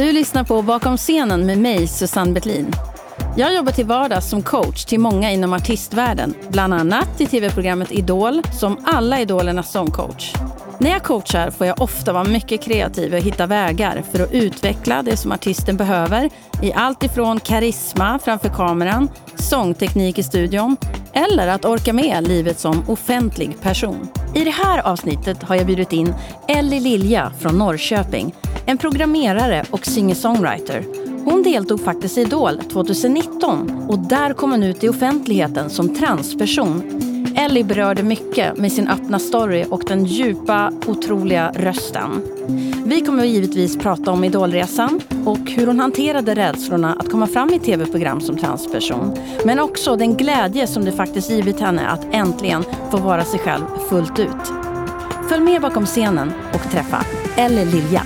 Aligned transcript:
Du 0.00 0.12
lyssnar 0.12 0.44
på 0.44 0.62
Bakom 0.62 0.96
scenen 0.96 1.46
med 1.46 1.58
mig, 1.58 1.86
Susanne 1.86 2.32
Bettlin. 2.32 2.72
Jag 3.36 3.54
jobbar 3.54 3.72
till 3.72 3.86
vardags 3.86 4.30
som 4.30 4.42
coach 4.42 4.84
till 4.84 5.00
många 5.00 5.30
inom 5.30 5.52
artistvärlden. 5.52 6.34
Bland 6.48 6.74
annat 6.74 7.20
i 7.20 7.26
tv-programmet 7.26 7.92
Idol, 7.92 8.42
som 8.60 8.78
alla 8.84 9.20
idolernas 9.20 9.72
sångcoach. 9.72 10.34
När 10.78 10.90
jag 10.90 11.02
coachar 11.02 11.50
får 11.50 11.66
jag 11.66 11.82
ofta 11.82 12.12
vara 12.12 12.24
mycket 12.24 12.62
kreativ 12.62 13.14
och 13.14 13.20
hitta 13.20 13.46
vägar 13.46 14.02
för 14.12 14.22
att 14.22 14.32
utveckla 14.32 15.02
det 15.02 15.16
som 15.16 15.32
artisten 15.32 15.76
behöver 15.76 16.30
i 16.62 16.72
allt 16.72 17.02
ifrån 17.02 17.40
karisma 17.40 18.18
framför 18.18 18.48
kameran, 18.48 19.08
sångteknik 19.34 20.18
i 20.18 20.22
studion 20.22 20.76
eller 21.12 21.48
att 21.48 21.64
orka 21.64 21.92
med 21.92 22.28
livet 22.28 22.58
som 22.60 22.84
offentlig 22.88 23.60
person. 23.60 24.08
I 24.34 24.44
det 24.44 24.50
här 24.50 24.86
avsnittet 24.86 25.42
har 25.42 25.56
jag 25.56 25.66
bjudit 25.66 25.92
in 25.92 26.14
Ellie 26.48 26.80
Lilja 26.80 27.32
från 27.38 27.58
Norrköping, 27.58 28.34
en 28.66 28.78
programmerare 28.78 29.64
och 29.70 29.86
singer-songwriter. 29.86 30.84
Hon 31.24 31.42
deltog 31.42 31.80
faktiskt 31.80 32.18
i 32.18 32.20
Idol 32.20 32.58
2019 32.72 33.86
och 33.88 33.98
där 33.98 34.32
kom 34.34 34.50
hon 34.50 34.62
ut 34.62 34.84
i 34.84 34.88
offentligheten 34.88 35.70
som 35.70 35.94
transperson 35.94 36.82
Ellie 37.36 37.64
berörde 37.64 38.02
mycket 38.02 38.56
med 38.56 38.72
sin 38.72 38.88
öppna 38.88 39.18
story 39.18 39.64
och 39.70 39.82
den 39.86 40.04
djupa, 40.04 40.72
otroliga 40.86 41.52
rösten. 41.54 42.22
Vi 42.90 43.00
kommer 43.00 43.24
givetvis 43.24 43.78
prata 43.78 44.10
om 44.10 44.24
idolresan 44.24 45.00
och 45.24 45.50
hur 45.50 45.66
hon 45.66 45.80
hanterade 45.80 46.34
rädslorna 46.34 46.94
att 46.94 47.10
komma 47.10 47.26
fram 47.26 47.50
i 47.50 47.58
tv-program 47.58 48.20
som 48.20 48.36
transperson. 48.36 49.16
Men 49.44 49.60
också 49.60 49.96
den 49.96 50.16
glädje 50.16 50.66
som 50.66 50.84
det 50.84 50.92
faktiskt 50.92 51.30
givit 51.30 51.60
henne 51.60 51.88
att 51.88 52.06
äntligen 52.12 52.64
få 52.90 52.96
vara 52.96 53.24
sig 53.24 53.38
själv 53.38 53.64
fullt 53.88 54.18
ut. 54.18 54.52
Följ 55.28 55.42
med 55.42 55.62
bakom 55.62 55.86
scenen 55.86 56.32
och 56.52 56.70
träffa 56.72 57.04
Ellie 57.36 57.64
Lilja. 57.64 58.02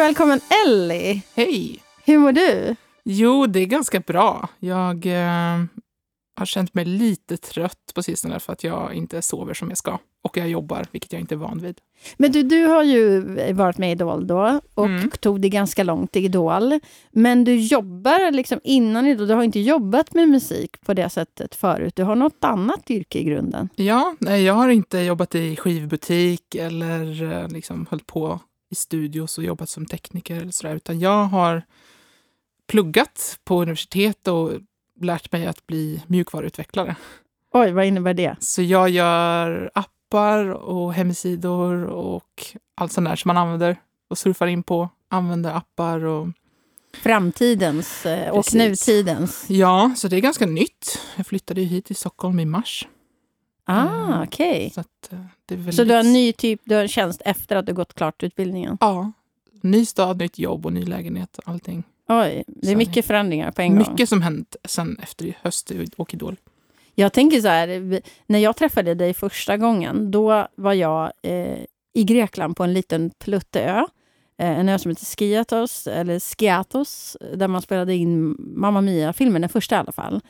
Välkommen 0.00 0.40
Ellie! 0.66 1.22
Hej! 1.34 1.82
Hur 2.04 2.18
mår 2.18 2.32
du? 2.32 2.76
Jo, 3.04 3.46
det 3.46 3.60
är 3.60 3.66
ganska 3.66 4.00
bra. 4.00 4.48
Jag 4.58 5.06
eh, 5.06 5.64
har 6.36 6.46
känt 6.46 6.74
mig 6.74 6.84
lite 6.84 7.36
trött 7.36 7.92
på 7.94 8.02
sistone 8.02 8.40
för 8.40 8.52
att 8.52 8.64
jag 8.64 8.94
inte 8.94 9.22
sover 9.22 9.54
som 9.54 9.68
jag 9.68 9.78
ska. 9.78 9.98
Och 10.22 10.36
jag 10.36 10.48
jobbar, 10.48 10.86
vilket 10.92 11.12
jag 11.12 11.20
inte 11.20 11.34
är 11.34 11.36
van 11.36 11.58
vid. 11.58 11.78
Men 12.16 12.32
du, 12.32 12.42
du 12.42 12.64
har 12.64 12.82
ju 12.82 13.20
varit 13.52 13.78
med 13.78 13.88
i 13.88 13.92
Idol 13.92 14.26
då 14.26 14.60
och 14.74 14.86
mm. 14.86 15.10
tog 15.10 15.40
det 15.40 15.48
ganska 15.48 15.82
långt 15.82 16.16
i 16.16 16.24
Idol. 16.24 16.80
Men 17.10 17.44
du 17.44 17.56
jobbar 17.56 18.32
liksom 18.32 18.60
innan 18.64 19.06
Idol, 19.06 19.28
du 19.28 19.34
har 19.34 19.42
inte 19.42 19.60
jobbat 19.60 20.14
med 20.14 20.28
musik 20.28 20.80
på 20.80 20.94
det 20.94 21.10
sättet 21.10 21.54
förut. 21.54 21.96
Du 21.96 22.02
har 22.02 22.16
något 22.16 22.44
annat 22.44 22.90
yrke 22.90 23.18
i 23.18 23.24
grunden. 23.24 23.68
Ja, 23.76 24.14
nej, 24.18 24.44
jag 24.44 24.54
har 24.54 24.68
inte 24.68 24.98
jobbat 24.98 25.34
i 25.34 25.56
skivbutik 25.56 26.54
eller 26.54 27.32
eh, 27.32 27.48
liksom 27.48 27.86
hållit 27.90 28.06
på 28.06 28.40
i 28.70 28.74
studios 28.74 29.38
och 29.38 29.44
jobbat 29.44 29.68
som 29.68 29.86
tekniker 29.86 30.36
eller 30.36 30.52
sådär, 30.52 30.76
utan 30.76 31.00
jag 31.00 31.24
har 31.24 31.62
pluggat 32.66 33.38
på 33.44 33.62
universitet 33.62 34.28
och 34.28 34.50
lärt 35.00 35.32
mig 35.32 35.46
att 35.46 35.66
bli 35.66 36.02
mjukvaruutvecklare. 36.06 36.96
Oj, 37.52 37.72
vad 37.72 37.84
innebär 37.86 38.14
det? 38.14 38.36
Så 38.40 38.62
jag 38.62 38.90
gör 38.90 39.70
appar 39.74 40.50
och 40.50 40.94
hemsidor 40.94 41.84
och 41.84 42.46
allt 42.74 42.92
sånt 42.92 43.08
där 43.08 43.16
som 43.16 43.28
man 43.28 43.36
använder 43.36 43.76
och 44.08 44.18
surfar 44.18 44.46
in 44.46 44.62
på, 44.62 44.88
använder 45.08 45.54
appar 45.54 46.04
och 46.04 46.28
Framtidens 47.02 48.06
eh, 48.06 48.30
och 48.30 48.44
Precis. 48.44 48.86
nutidens. 48.86 49.44
Ja, 49.50 49.92
så 49.96 50.08
det 50.08 50.16
är 50.16 50.20
ganska 50.20 50.46
nytt. 50.46 50.98
Jag 51.16 51.26
flyttade 51.26 51.60
ju 51.60 51.66
hit 51.66 51.84
till 51.84 51.96
Stockholm 51.96 52.40
i 52.40 52.44
mars. 52.44 52.88
Ah, 53.70 54.22
okej. 54.22 54.48
Okay. 54.48 54.70
Så, 54.70 54.80
eh, 54.80 55.18
väldigt... 55.48 55.74
så, 55.74 55.84
du 55.84 55.92
har 55.92 56.00
en 56.00 56.12
ny 56.12 56.32
typ, 56.32 56.60
du 56.64 56.74
har 56.74 56.82
en 56.82 56.88
tjänst 56.88 57.22
efter 57.24 57.56
att 57.56 57.66
du 57.66 57.74
gått 57.74 57.94
klart 57.94 58.22
utbildningen? 58.22 58.78
Ja. 58.80 59.12
Ny 59.62 59.86
stad, 59.86 60.18
nytt 60.18 60.38
jobb 60.38 60.66
och 60.66 60.72
ny 60.72 60.84
lägenhet. 60.84 61.38
Allting. 61.44 61.84
Oj, 62.08 62.44
det 62.46 62.70
är 62.70 62.76
mycket 62.76 63.06
förändringar 63.06 63.50
på 63.50 63.62
en 63.62 63.72
mycket 63.72 63.86
gång. 63.86 63.94
Mycket 63.94 64.08
som 64.08 64.22
hänt 64.22 64.56
sen 64.64 64.98
efter 65.02 65.38
höst 65.42 65.72
och 65.96 66.14
Idol. 66.14 66.36
Jag 66.94 67.12
tänker 67.12 67.40
så 67.40 67.48
här, 67.48 68.00
när 68.26 68.38
jag 68.38 68.56
träffade 68.56 68.94
dig 68.94 69.14
första 69.14 69.56
gången, 69.56 70.10
då 70.10 70.48
var 70.54 70.72
jag 70.72 71.12
eh, 71.22 71.58
i 71.92 72.04
Grekland 72.04 72.56
på 72.56 72.64
en 72.64 72.72
liten 72.72 73.10
plutteö. 73.18 73.78
Eh, 74.38 74.58
en 74.58 74.68
ö 74.68 74.78
som 74.78 74.90
heter 74.90 75.04
Skiatos, 75.04 75.86
eller 75.86 76.20
Skiatos, 76.20 77.16
där 77.34 77.48
man 77.48 77.62
spelade 77.62 77.94
in 77.94 78.36
Mamma 78.38 78.80
Mia-filmen, 78.80 79.40
den 79.40 79.48
första 79.48 79.74
i 79.74 79.78
alla 79.78 79.92
fall 79.92 80.20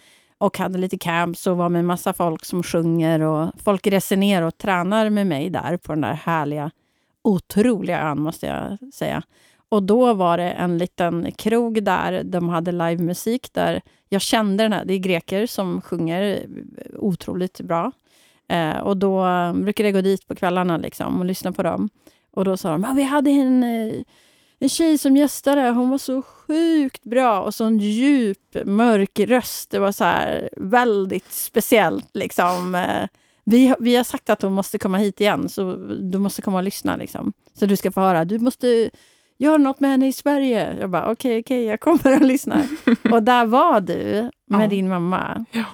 och 0.41 0.59
hade 0.59 0.78
lite 0.78 0.99
camps 0.99 1.47
och 1.47 1.56
var 1.56 1.69
med 1.69 1.84
massa 1.84 2.12
folk 2.12 2.45
som 2.45 2.62
sjunger 2.62 3.21
och 3.21 3.51
folk 3.65 3.87
reser 3.87 4.17
ner 4.17 4.43
och 4.43 4.59
tränar 4.59 5.11
med 5.11 5.27
mig 5.27 5.51
där 5.51 5.77
på 5.77 5.93
den 5.93 6.01
där 6.01 6.12
härliga, 6.12 6.71
otroliga 7.23 8.01
ön 8.01 8.21
måste 8.21 8.47
jag 8.47 8.93
säga. 8.95 9.23
Och 9.69 9.83
då 9.83 10.15
var 10.15 10.39
det 10.39 10.51
en 10.51 10.78
liten 10.78 11.33
krog 11.33 11.84
där 11.84 12.23
de 12.25 12.49
hade 12.49 12.73
livemusik 12.73 13.53
där 13.53 13.81
jag 14.09 14.23
kände 14.23 14.65
den 14.65 14.73
här, 14.73 14.84
det 14.84 14.95
är 14.95 14.99
greker 14.99 15.47
som 15.47 15.81
sjunger 15.81 16.47
otroligt 16.99 17.61
bra. 17.61 17.93
Eh, 18.49 18.78
och 18.78 18.97
då 18.97 19.27
eh, 19.27 19.53
brukade 19.53 19.89
jag 19.89 19.95
gå 19.95 20.01
dit 20.01 20.28
på 20.28 20.34
kvällarna 20.34 20.77
liksom 20.77 21.21
och 21.21 21.25
lyssna 21.25 21.53
på 21.53 21.62
dem. 21.62 21.89
Och 22.31 22.45
då 22.45 22.57
sa 22.57 22.71
de, 22.71 22.84
ah, 22.84 22.93
vi 22.93 23.03
hade 23.03 23.31
en 23.31 23.62
eh, 23.62 24.03
en 24.62 24.69
tjej 24.69 24.98
som 24.98 25.16
gästade, 25.16 25.71
hon 25.71 25.91
var 25.91 25.98
så 25.98 26.22
sjukt 26.22 27.04
bra 27.04 27.41
och 27.41 27.54
så 27.54 27.65
en 27.65 27.78
djup, 27.78 28.56
mörk 28.65 29.21
röst. 29.21 29.71
Det 29.71 29.78
var 29.78 29.93
så 29.93 30.04
här 30.04 30.50
väldigt 30.56 31.32
speciellt. 31.32 32.10
Liksom. 32.16 32.75
Eh, 32.75 33.09
vi, 33.44 33.75
vi 33.81 33.97
har 33.97 34.04
sagt 34.04 34.31
att 34.31 34.43
hon 34.43 34.53
måste 34.53 34.78
komma 34.78 34.98
hit 34.98 35.21
igen, 35.21 35.48
så 35.48 35.72
du 36.00 36.19
måste 36.19 36.43
komma 36.43 36.56
och 36.56 36.65
lyssna. 36.65 36.97
Liksom. 36.97 37.32
Så 37.59 37.66
du 37.66 37.76
ska 37.76 37.93
få 37.93 38.00
höra. 38.00 38.25
Du 38.25 38.38
måste 38.38 38.91
göra 39.38 39.56
något 39.56 39.81
med 39.81 39.91
henne 39.91 40.09
i 40.09 40.12
Sverige. 40.12 40.77
Jag 40.81 40.91
bara, 40.91 41.03
okej, 41.03 41.12
okay, 41.12 41.41
okej, 41.41 41.59
okay, 41.59 41.71
jag 41.71 41.81
kommer 41.81 42.16
och 42.21 42.27
lyssnar. 42.27 42.66
och 43.12 43.22
där 43.22 43.47
var 43.47 43.81
du 43.81 44.31
med 44.47 44.65
ja. 44.65 44.66
din 44.66 44.88
mamma. 44.88 45.44
Ja, 45.50 45.65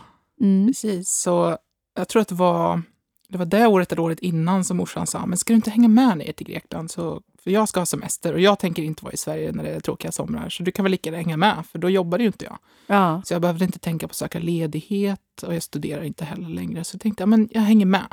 mm. 0.40 0.66
precis. 0.66 1.10
Så 1.10 1.58
jag 1.94 2.08
tror 2.08 2.22
att 2.22 2.28
det 2.28 2.34
var 2.34 2.82
det 3.28 3.38
var 3.38 3.46
det 3.46 3.66
året 3.66 3.92
eller 3.92 4.02
året 4.02 4.20
innan 4.20 4.64
som 4.64 4.76
morsan 4.76 5.06
sa, 5.06 5.26
men 5.26 5.38
ska 5.38 5.52
du 5.52 5.56
inte 5.56 5.70
hänga 5.70 5.88
med 5.88 6.18
ner 6.18 6.32
till 6.32 6.46
Grekland? 6.46 6.90
Så, 6.90 7.22
för 7.46 7.50
jag 7.50 7.68
ska 7.68 7.80
ha 7.80 7.86
semester 7.86 8.32
och 8.32 8.40
jag 8.40 8.58
tänker 8.58 8.82
inte 8.82 9.04
vara 9.04 9.12
i 9.12 9.16
Sverige 9.16 9.52
när 9.52 9.64
det 9.64 9.70
är 9.70 9.80
tråkiga 9.80 10.12
somrar, 10.12 10.48
så 10.48 10.62
du 10.62 10.72
kan 10.72 10.82
väl 10.82 10.90
lika 10.90 11.10
gärna 11.10 11.22
hänga 11.22 11.36
med, 11.36 11.64
för 11.72 11.78
då 11.78 11.90
jobbar 11.90 12.18
ju 12.18 12.26
inte 12.26 12.44
jag. 12.44 12.58
Ja. 12.86 13.22
Så 13.24 13.34
jag 13.34 13.42
behövde 13.42 13.64
inte 13.64 13.78
tänka 13.78 14.08
på 14.08 14.10
att 14.10 14.16
söka 14.16 14.38
ledighet 14.38 15.42
och 15.42 15.54
jag 15.54 15.62
studerar 15.62 16.02
inte 16.02 16.24
heller 16.24 16.48
längre. 16.48 16.84
Så 16.84 16.94
jag 16.94 17.00
tänkte 17.00 17.22
jag, 17.22 17.28
men 17.28 17.48
jag 17.52 17.60
hänger 17.60 17.86
med. 17.86 18.06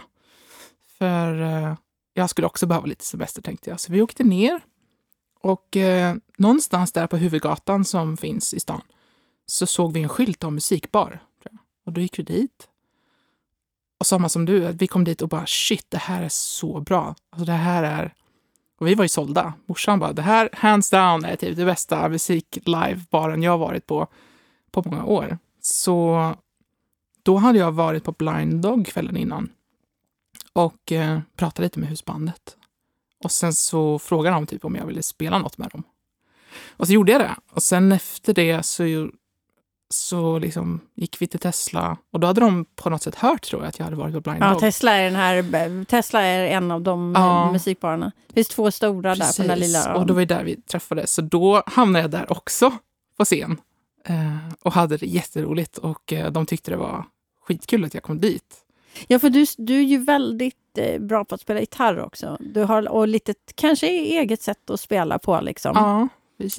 För 0.98 1.42
eh, 1.42 1.76
jag 2.14 2.30
skulle 2.30 2.48
också 2.48 2.66
behöva 2.66 2.86
lite 2.86 3.06
semester 3.06 3.42
tänkte 3.42 3.70
jag. 3.70 3.80
Så 3.80 3.92
vi 3.92 4.02
åkte 4.02 4.24
ner 4.24 4.62
och 5.40 5.78
eh, 5.78 6.16
någonstans 6.38 6.92
där 6.92 7.08
på 7.08 7.18
huvudgatan 7.18 7.86
som 7.86 8.18
finns 8.18 8.54
i 8.54 8.60
stan 8.60 8.82
så 9.46 9.66
såg 9.66 9.94
vi 9.94 10.04
en 10.04 10.10
skylt 10.10 10.44
om 10.44 10.56
musikbar. 10.56 11.20
Och 11.86 11.94
då 11.94 12.02
gick 12.02 12.20
vi 12.20 12.24
dit 12.24 12.68
och 14.00 14.08
samma 14.08 14.30
som 14.30 14.46
du, 14.46 14.72
vi 14.72 14.88
kom 14.88 15.04
dit 15.04 15.22
och 15.22 15.30
bara 15.30 15.46
shit, 15.46 15.86
det 15.90 15.98
här 15.98 16.24
är 16.24 16.30
så 16.30 16.82
bra. 16.82 17.16
Alltså 17.30 17.46
det 17.46 17.52
här 17.52 17.84
är... 17.84 18.14
Och 18.84 18.88
vi 18.90 18.96
var 18.96 19.04
ju 19.04 19.10
sålda. 19.10 19.54
Morsan 19.66 20.00
bara, 20.00 20.14
det 20.14 20.22
här 20.22 20.50
hands 20.54 20.90
down 20.90 21.26
är 21.26 21.36
typ 21.36 21.58
det 21.58 21.66
bästa 21.66 22.10
musik 22.10 22.58
live-baren 22.66 23.44
jag 23.44 23.58
varit 23.58 23.86
på 23.88 24.08
på 24.72 24.84
många 24.86 25.06
år. 25.06 25.38
Så 25.62 26.36
då 27.24 27.38
hade 27.38 27.60
jag 27.60 27.72
varit 27.72 28.04
på 28.04 28.12
Blind 28.12 28.62
Dog 28.62 28.88
kvällen 28.88 29.18
innan 29.18 29.50
och 30.54 30.92
eh, 30.92 31.20
pratade 31.36 31.66
lite 31.66 31.80
med 31.80 31.90
husbandet. 31.90 32.58
Och 33.24 33.32
sen 33.32 33.54
så 33.54 34.00
frågade 34.00 34.36
de 34.36 34.48
typ 34.48 34.66
om 34.66 34.76
jag 34.76 34.86
ville 34.86 35.04
spela 35.04 35.38
något 35.38 35.58
med 35.58 35.70
dem. 35.70 35.84
Och 36.68 36.88
så 36.88 36.94
gjorde 36.94 37.12
jag 37.12 37.22
det. 37.22 37.36
Och 37.52 37.64
sen 37.64 37.92
efter 37.92 38.34
det 38.34 38.64
så 38.64 39.10
så 39.94 40.40
liksom 40.40 40.80
gick 40.96 41.22
vi 41.22 41.28
till 41.28 41.40
Tesla 41.40 41.98
och 42.12 42.20
då 42.20 42.28
hade 42.28 42.42
de 42.42 42.66
på 42.76 42.90
något 42.90 43.02
sätt 43.02 43.16
hört 43.16 43.44
tror 43.44 43.62
jag 43.62 43.70
att 43.70 43.80
jag 43.80 43.86
hade 43.86 43.98
varit 43.98 44.14
på 44.14 44.22
Blind 44.22 44.44
ja, 44.44 44.50
Dog. 44.50 44.60
Tesla 44.60 44.92
är, 44.92 45.04
den 45.04 45.16
här, 45.16 45.86
Tesla 45.86 46.22
är 46.22 46.48
en 46.48 46.72
av 46.72 46.82
de 46.82 47.14
ja. 47.16 47.52
musikbarerna. 47.52 48.12
Det 48.28 48.34
finns 48.34 48.48
två 48.48 48.72
stora 48.72 49.16
Precis. 49.16 49.36
där 49.38 49.44
på 49.44 49.48
den 49.48 49.60
där 49.60 49.68
lilla 49.68 49.96
och 49.96 50.06
då 50.06 50.14
var 50.14 50.22
det 50.22 50.36
där 50.36 50.44
vi 50.44 50.62
träffades. 50.62 51.14
Så 51.14 51.22
då 51.22 51.64
hamnade 51.66 52.04
jag 52.04 52.12
där 52.12 52.32
också 52.32 52.72
på 53.18 53.26
scen 53.26 53.62
eh, 54.06 54.38
och 54.62 54.74
hade 54.74 54.98
det 54.98 55.06
jätteroligt 55.06 55.78
och 55.78 56.14
eh, 56.14 56.32
de 56.32 56.46
tyckte 56.46 56.72
det 56.72 56.78
var 56.78 57.06
skitkul 57.48 57.86
att 57.86 57.94
jag 57.94 58.04
kom 58.04 58.20
dit. 58.20 58.56
Ja, 59.08 59.20
för 59.20 59.30
du, 59.30 59.46
du 59.58 59.78
är 59.78 59.84
ju 59.84 59.98
väldigt 59.98 60.78
eh, 60.78 61.02
bra 61.02 61.26
på 61.26 61.36
att 61.36 61.42
spela 61.42 61.60
gitarr 61.60 62.00
också. 62.00 62.38
Du 62.40 62.64
har 62.64 62.90
och 62.90 63.08
lite 63.08 63.34
kanske 63.56 63.88
eget 63.88 64.42
sätt 64.42 64.70
att 64.70 64.80
spela 64.80 65.20
på 65.20 65.42
liksom. 65.42 65.72
Ja. 65.76 66.08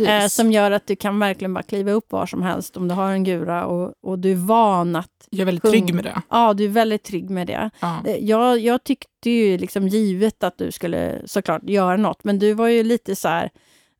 Eh, 0.06 0.26
som 0.26 0.52
gör 0.52 0.70
att 0.70 0.86
du 0.86 0.96
kan 0.96 1.18
verkligen 1.18 1.54
bara 1.54 1.62
kliva 1.62 1.92
upp 1.92 2.12
var 2.12 2.26
som 2.26 2.42
helst 2.42 2.76
om 2.76 2.88
du 2.88 2.94
har 2.94 3.10
en 3.10 3.24
gura 3.24 3.66
och, 3.66 3.92
och 4.02 4.18
du 4.18 4.32
är 4.32 4.36
van 4.36 4.96
att... 4.96 5.10
jag 5.30 5.40
är 5.40 5.44
väldigt 5.44 5.64
trygg 5.64 5.94
med 5.94 6.04
det. 6.04 6.22
Ja, 6.30 6.54
du 6.54 6.64
är 6.64 6.68
väldigt 6.68 7.02
trygg 7.02 7.30
med 7.30 7.46
det. 7.46 7.70
Ja. 7.80 7.96
Eh, 8.06 8.16
Jag, 8.16 8.58
jag 8.58 8.84
tyckte 8.84 9.30
ju 9.30 9.58
liksom 9.58 9.88
givet 9.88 10.44
att 10.44 10.58
du 10.58 10.72
skulle 10.72 11.22
såklart 11.26 11.62
göra 11.68 11.96
något, 11.96 12.24
men 12.24 12.38
du 12.38 12.52
var 12.54 12.68
ju 12.68 12.82
lite 12.82 13.16
så 13.16 13.28
här... 13.28 13.50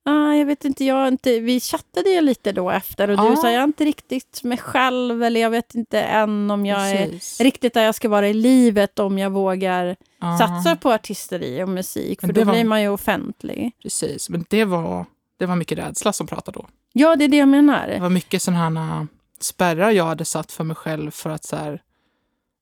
Ah, 0.06 0.32
jag 0.34 0.46
vet 0.46 0.64
inte, 0.64 0.84
jag 0.84 0.98
är 1.04 1.08
inte, 1.08 1.40
vi 1.40 1.60
chattade 1.60 2.10
ju 2.10 2.20
lite 2.20 2.52
då 2.52 2.70
efter 2.70 3.10
och 3.10 3.18
Ja. 3.18 3.30
du 3.30 3.36
sa 3.36 3.50
jag 3.50 3.60
är 3.60 3.64
inte 3.64 3.84
riktigt 3.84 4.40
mig 4.44 4.58
själv 4.58 5.22
eller 5.22 5.40
jag 5.40 5.50
vet 5.50 5.74
inte 5.74 6.00
än 6.00 6.50
om 6.50 6.66
jag 6.66 6.90
är 6.90 7.06
Precis. 7.06 7.40
riktigt 7.40 7.74
där 7.74 7.82
jag 7.84 7.94
ska 7.94 8.08
vara 8.08 8.28
i 8.28 8.34
livet 8.34 8.98
om 8.98 9.18
jag 9.18 9.30
vågar 9.30 9.96
Ja, 10.20 10.38
satsa 10.38 10.76
på 10.76 10.92
artisteri 10.92 11.62
och 11.62 11.68
musik 11.68 12.20
för 12.20 12.32
då 12.32 12.44
var- 12.44 12.52
blir 12.52 12.64
man 12.64 12.82
ju 12.82 12.88
offentlig. 12.88 13.72
Precis, 13.82 14.30
men 14.30 14.44
det 14.50 14.64
var, 14.64 15.06
det 15.36 15.46
var 15.46 15.56
mycket 15.56 15.78
rädsla 15.78 16.12
som 16.12 16.26
pratade 16.26 16.58
då. 16.58 16.66
Ja, 16.92 17.16
det 17.16 17.24
är 17.24 17.28
det 17.28 17.36
jag 17.36 17.48
Det 17.48 17.50
menar. 17.50 17.98
var 18.00 18.10
mycket 18.10 18.42
sådana 18.42 18.86
här 18.86 19.06
spärrar 19.40 19.90
jag 19.90 20.04
hade 20.04 20.24
satt 20.24 20.52
för 20.52 20.64
mig 20.64 20.76
själv 20.76 21.10
för 21.10 21.30
att 21.30 21.44
så 21.44 21.56
här, 21.56 21.82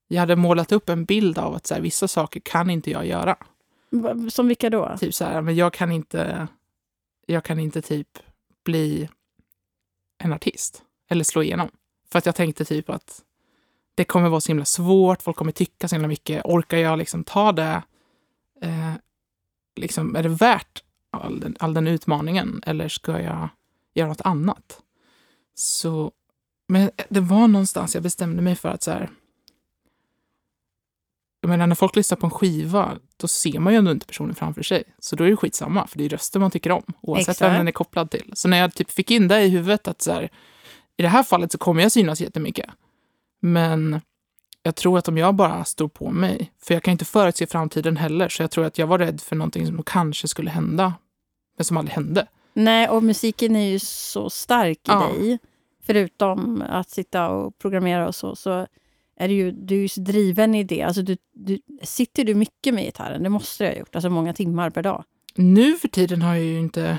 jag 0.09 0.21
hade 0.21 0.37
målat 0.37 0.73
upp 0.73 0.89
en 0.89 1.05
bild 1.05 1.39
av 1.39 1.55
att 1.55 1.67
så 1.67 1.75
här, 1.75 1.81
vissa 1.81 2.09
saker 2.09 2.41
kan 2.41 2.71
inte 2.71 2.91
jag 2.91 3.07
göra. 3.07 3.37
Som 4.31 4.49
vilka 4.49 4.71
då? 4.71 4.97
Typ 5.01 5.15
så 5.15 5.25
här, 5.25 5.41
men 5.41 5.57
jag 5.57 5.73
kan 5.73 5.93
inte, 5.93 6.49
jag 7.27 7.45
kan 7.45 7.59
inte 7.59 7.83
typ 7.83 8.19
bli 8.65 9.09
en 10.19 10.33
artist 10.33 10.83
eller 11.11 11.25
slå 11.25 11.43
igenom. 11.43 11.69
För 12.11 12.19
att 12.19 12.27
jag 12.27 12.35
tänkte 12.35 12.65
typ 12.65 12.91
att 12.91 13.23
det 13.95 14.05
kommer 14.05 14.29
vara 14.29 14.41
så 14.41 14.49
himla 14.49 14.65
svårt, 14.65 15.23
folk 15.23 15.37
kommer 15.37 15.53
tycka 15.53 15.89
så 15.89 15.95
himla 15.95 16.09
mycket. 16.09 16.45
Orkar 16.45 16.79
jag 16.79 16.99
liksom 16.99 17.25
ta 17.25 17.53
det? 17.53 17.83
Eh, 18.63 18.93
liksom, 19.77 20.17
är 20.17 20.23
det 20.23 20.29
värt 20.29 20.83
all 21.13 21.41
den, 21.41 21.57
all 21.61 21.75
den 21.75 21.87
utmaningen 21.87 22.63
eller 22.67 22.89
ska 22.89 23.21
jag 23.21 23.49
göra 23.95 24.09
något 24.09 24.21
annat? 24.21 24.81
Så, 25.55 26.13
men 26.69 26.91
det 27.09 27.21
var 27.21 27.49
någonstans 27.49 27.95
jag 27.95 28.03
bestämde 28.03 28.43
mig 28.43 28.57
för 28.57 28.69
att 28.69 28.83
så 28.83 28.91
här, 28.91 29.11
jag 31.41 31.49
menar, 31.49 31.67
när 31.67 31.75
folk 31.75 31.97
lyssnar 31.97 32.17
på 32.17 32.27
en 32.27 32.31
skiva, 32.31 32.99
då 33.17 33.29
ser 33.29 33.59
man 33.59 33.73
ju 33.73 33.79
ändå 33.79 33.91
inte 33.91 34.07
personen 34.07 34.35
framför 34.35 34.63
sig. 34.63 34.85
Så 34.99 35.17
då 35.17 35.25
är 35.25 35.31
det 35.31 35.37
skitsamma, 35.37 35.87
för 35.87 35.99
det 35.99 36.05
är 36.05 36.09
rösten 36.09 36.41
man 36.41 36.51
tycker 36.51 36.71
om, 36.71 36.83
oavsett 37.01 37.29
Exakt. 37.29 37.51
vem 37.51 37.59
den 37.59 37.69
är 37.69 37.73
kopplad 37.73 38.11
till. 38.11 38.33
Så 38.35 38.49
när 38.49 38.59
jag 38.59 38.75
typ 38.75 38.91
fick 38.91 39.11
in 39.11 39.29
det 39.29 39.43
i 39.43 39.49
huvudet 39.49 39.89
att 39.89 40.03
så 40.03 40.13
här, 40.13 40.31
i 40.97 41.03
det 41.03 41.09
här 41.09 41.23
fallet 41.23 41.53
så 41.53 41.59
kommer 41.59 41.83
jag 41.83 41.93
synas 41.93 42.21
jättemycket. 42.21 42.71
Men 43.41 44.01
jag 44.63 44.77
tror 44.77 44.99
att 44.99 45.09
om 45.09 45.19
jag 45.19 45.35
bara 45.35 45.65
står 45.65 45.89
på 45.89 46.11
mig, 46.11 46.53
för 46.63 46.75
jag 46.75 46.83
kan 46.83 46.93
inte 46.93 47.05
förutse 47.05 47.47
framtiden 47.47 47.97
heller, 47.97 48.29
så 48.29 48.43
jag 48.43 48.51
tror 48.51 48.65
att 48.65 48.79
jag 48.79 48.87
var 48.87 48.99
rädd 48.99 49.21
för 49.21 49.37
någonting 49.37 49.67
som 49.67 49.83
kanske 49.83 50.29
skulle 50.29 50.51
hända, 50.51 50.95
men 51.63 51.67
som 51.67 51.77
aldrig 51.77 51.95
hände. 51.95 52.27
Nej, 52.55 52.89
och 52.89 53.03
musiken 53.03 53.57
är 53.57 53.71
ju 53.71 53.79
så 53.79 54.31
stark 54.31 54.79
i 54.79 54.81
Ja. 54.85 55.09
dig. 55.09 55.39
Förutom 55.83 56.63
att 56.69 56.91
sitta 56.91 57.29
och 57.29 57.59
programmera 57.59 58.09
och 58.09 58.15
så, 58.15 58.37
så 58.37 58.67
är 59.17 59.29
du 59.29 59.35
ju, 59.35 59.51
du 59.53 59.75
är 59.77 59.81
ju 59.81 59.89
så 59.89 60.01
driven 60.01 60.55
i 60.55 60.65
det. 60.65 60.83
Alltså 60.83 61.03
du, 61.03 61.17
du, 61.33 61.61
sitter 61.83 62.25
du 62.25 62.35
mycket 62.35 62.75
med 62.75 62.85
gitarren? 62.85 63.23
Det 63.23 63.29
måste 63.29 63.65
du 63.65 63.71
ha 63.71 63.77
gjort. 63.77 63.95
Alltså 63.95 64.11
många 64.11 64.33
timmar 64.33 64.71
per 64.71 64.83
dag. 64.83 65.05
Nu 65.35 65.77
för 65.77 65.89
tiden 65.89 66.23
har 66.23 66.35
jag 66.35 66.45
ju 66.45 66.59
inte 66.59 66.99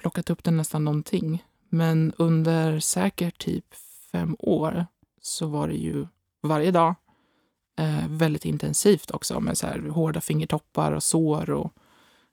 plockat 0.00 0.30
upp 0.30 0.44
den 0.44 0.56
nästan 0.56 0.84
någonting. 0.84 1.44
Men 1.68 2.12
under 2.16 2.80
säkert 2.80 3.38
typ 3.38 3.64
fem 4.12 4.36
år 4.38 4.86
så 5.20 5.46
var 5.46 5.68
det 5.68 5.74
ju 5.74 6.06
varje 6.42 6.70
dag 6.70 6.94
eh, 7.78 8.08
väldigt 8.08 8.44
intensivt 8.44 9.10
också 9.10 9.40
med 9.40 9.58
så 9.58 9.66
här 9.66 9.78
hårda 9.88 10.20
fingertoppar 10.20 10.92
och 10.92 11.02
sår 11.02 11.50
och 11.50 11.72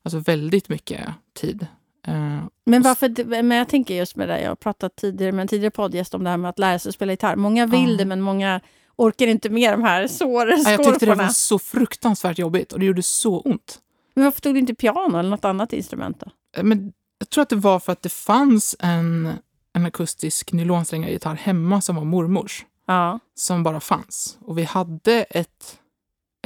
alltså 0.05 0.19
väldigt 0.19 0.69
mycket 0.69 1.07
tid. 1.33 1.67
Eh, 2.07 2.43
Men 2.65 2.81
varför, 2.81 3.25
men 3.25 3.57
jag 3.57 3.69
tänker 3.69 3.95
just 3.95 4.15
med 4.15 4.29
det, 4.29 4.41
jag 4.41 4.49
har 4.49 4.55
pratat 4.55 4.95
tidigare 4.95 5.31
med 5.31 5.41
en 5.41 5.47
tidigare 5.47 5.71
poddgäst 5.71 6.13
om 6.13 6.23
det 6.23 6.29
här 6.29 6.37
med 6.37 6.49
att 6.49 6.59
lära 6.59 6.79
sig 6.79 6.93
spela 6.93 7.13
gitarr. 7.13 7.35
Många 7.35 7.65
vill 7.65 7.91
Ja. 7.91 7.97
det, 7.97 8.05
men 8.05 8.21
många 8.21 8.61
orkar 8.95 9.27
inte 9.27 9.49
med 9.49 9.73
de 9.73 9.83
här 9.83 10.07
ja, 10.19 10.71
jag 10.71 10.83
tyckte 10.83 11.05
det 11.05 11.15
var 11.15 11.27
så 11.27 11.59
fruktansvärt 11.59 12.37
jobbigt 12.39 12.73
och 12.73 12.79
det 12.79 12.85
gjorde 12.85 13.03
så 13.03 13.39
ont. 13.39 13.79
Men 14.13 14.23
varför 14.23 14.41
tog 14.41 14.53
du 14.55 14.59
inte 14.59 14.75
piano 14.75 15.17
eller 15.17 15.29
något 15.29 15.45
annat 15.45 15.73
instrument 15.73 16.19
då? 16.19 16.31
Eh, 16.57 16.63
Men 16.63 16.93
jag 17.19 17.29
tror 17.29 17.41
att 17.41 17.49
det 17.49 17.55
var 17.55 17.79
för 17.79 17.91
att 17.91 18.01
det 18.01 18.09
fanns 18.09 18.75
en, 18.79 19.31
en 19.73 19.85
akustisk 19.85 20.53
nylonsträngad 20.53 21.09
gitarr 21.09 21.35
hemma 21.35 21.81
som 21.81 21.95
var 21.95 22.03
mormors. 22.03 22.65
Ja, 22.87 23.19
som 23.35 23.63
bara 23.63 23.79
fanns. 23.79 24.37
Och 24.41 24.57
vi 24.57 24.63
hade 24.63 25.23
ett, 25.23 25.79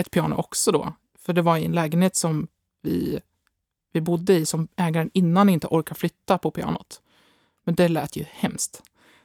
ett 0.02 0.12
piano 0.12 0.36
också 0.36 0.72
då. 0.72 0.94
För 1.20 1.34
det 1.34 1.42
var 1.42 1.58
i 1.58 1.66
en 1.66 1.72
lägenhet 1.72 2.16
som 2.16 2.48
vi, 2.82 3.20
vi 3.92 4.02
bodde 4.02 4.34
i 4.34 4.46
som 4.46 4.68
ägaren 4.76 5.10
innan 5.14 5.50
inte 5.50 5.68
orkade 5.68 6.00
flytta 6.00 6.38
på 6.38 6.52
pianot. 6.52 7.02
Men 7.66 7.76
det 7.76 7.88
lät 7.88 8.16
ju 8.16 8.26
hemskt. 8.32 8.82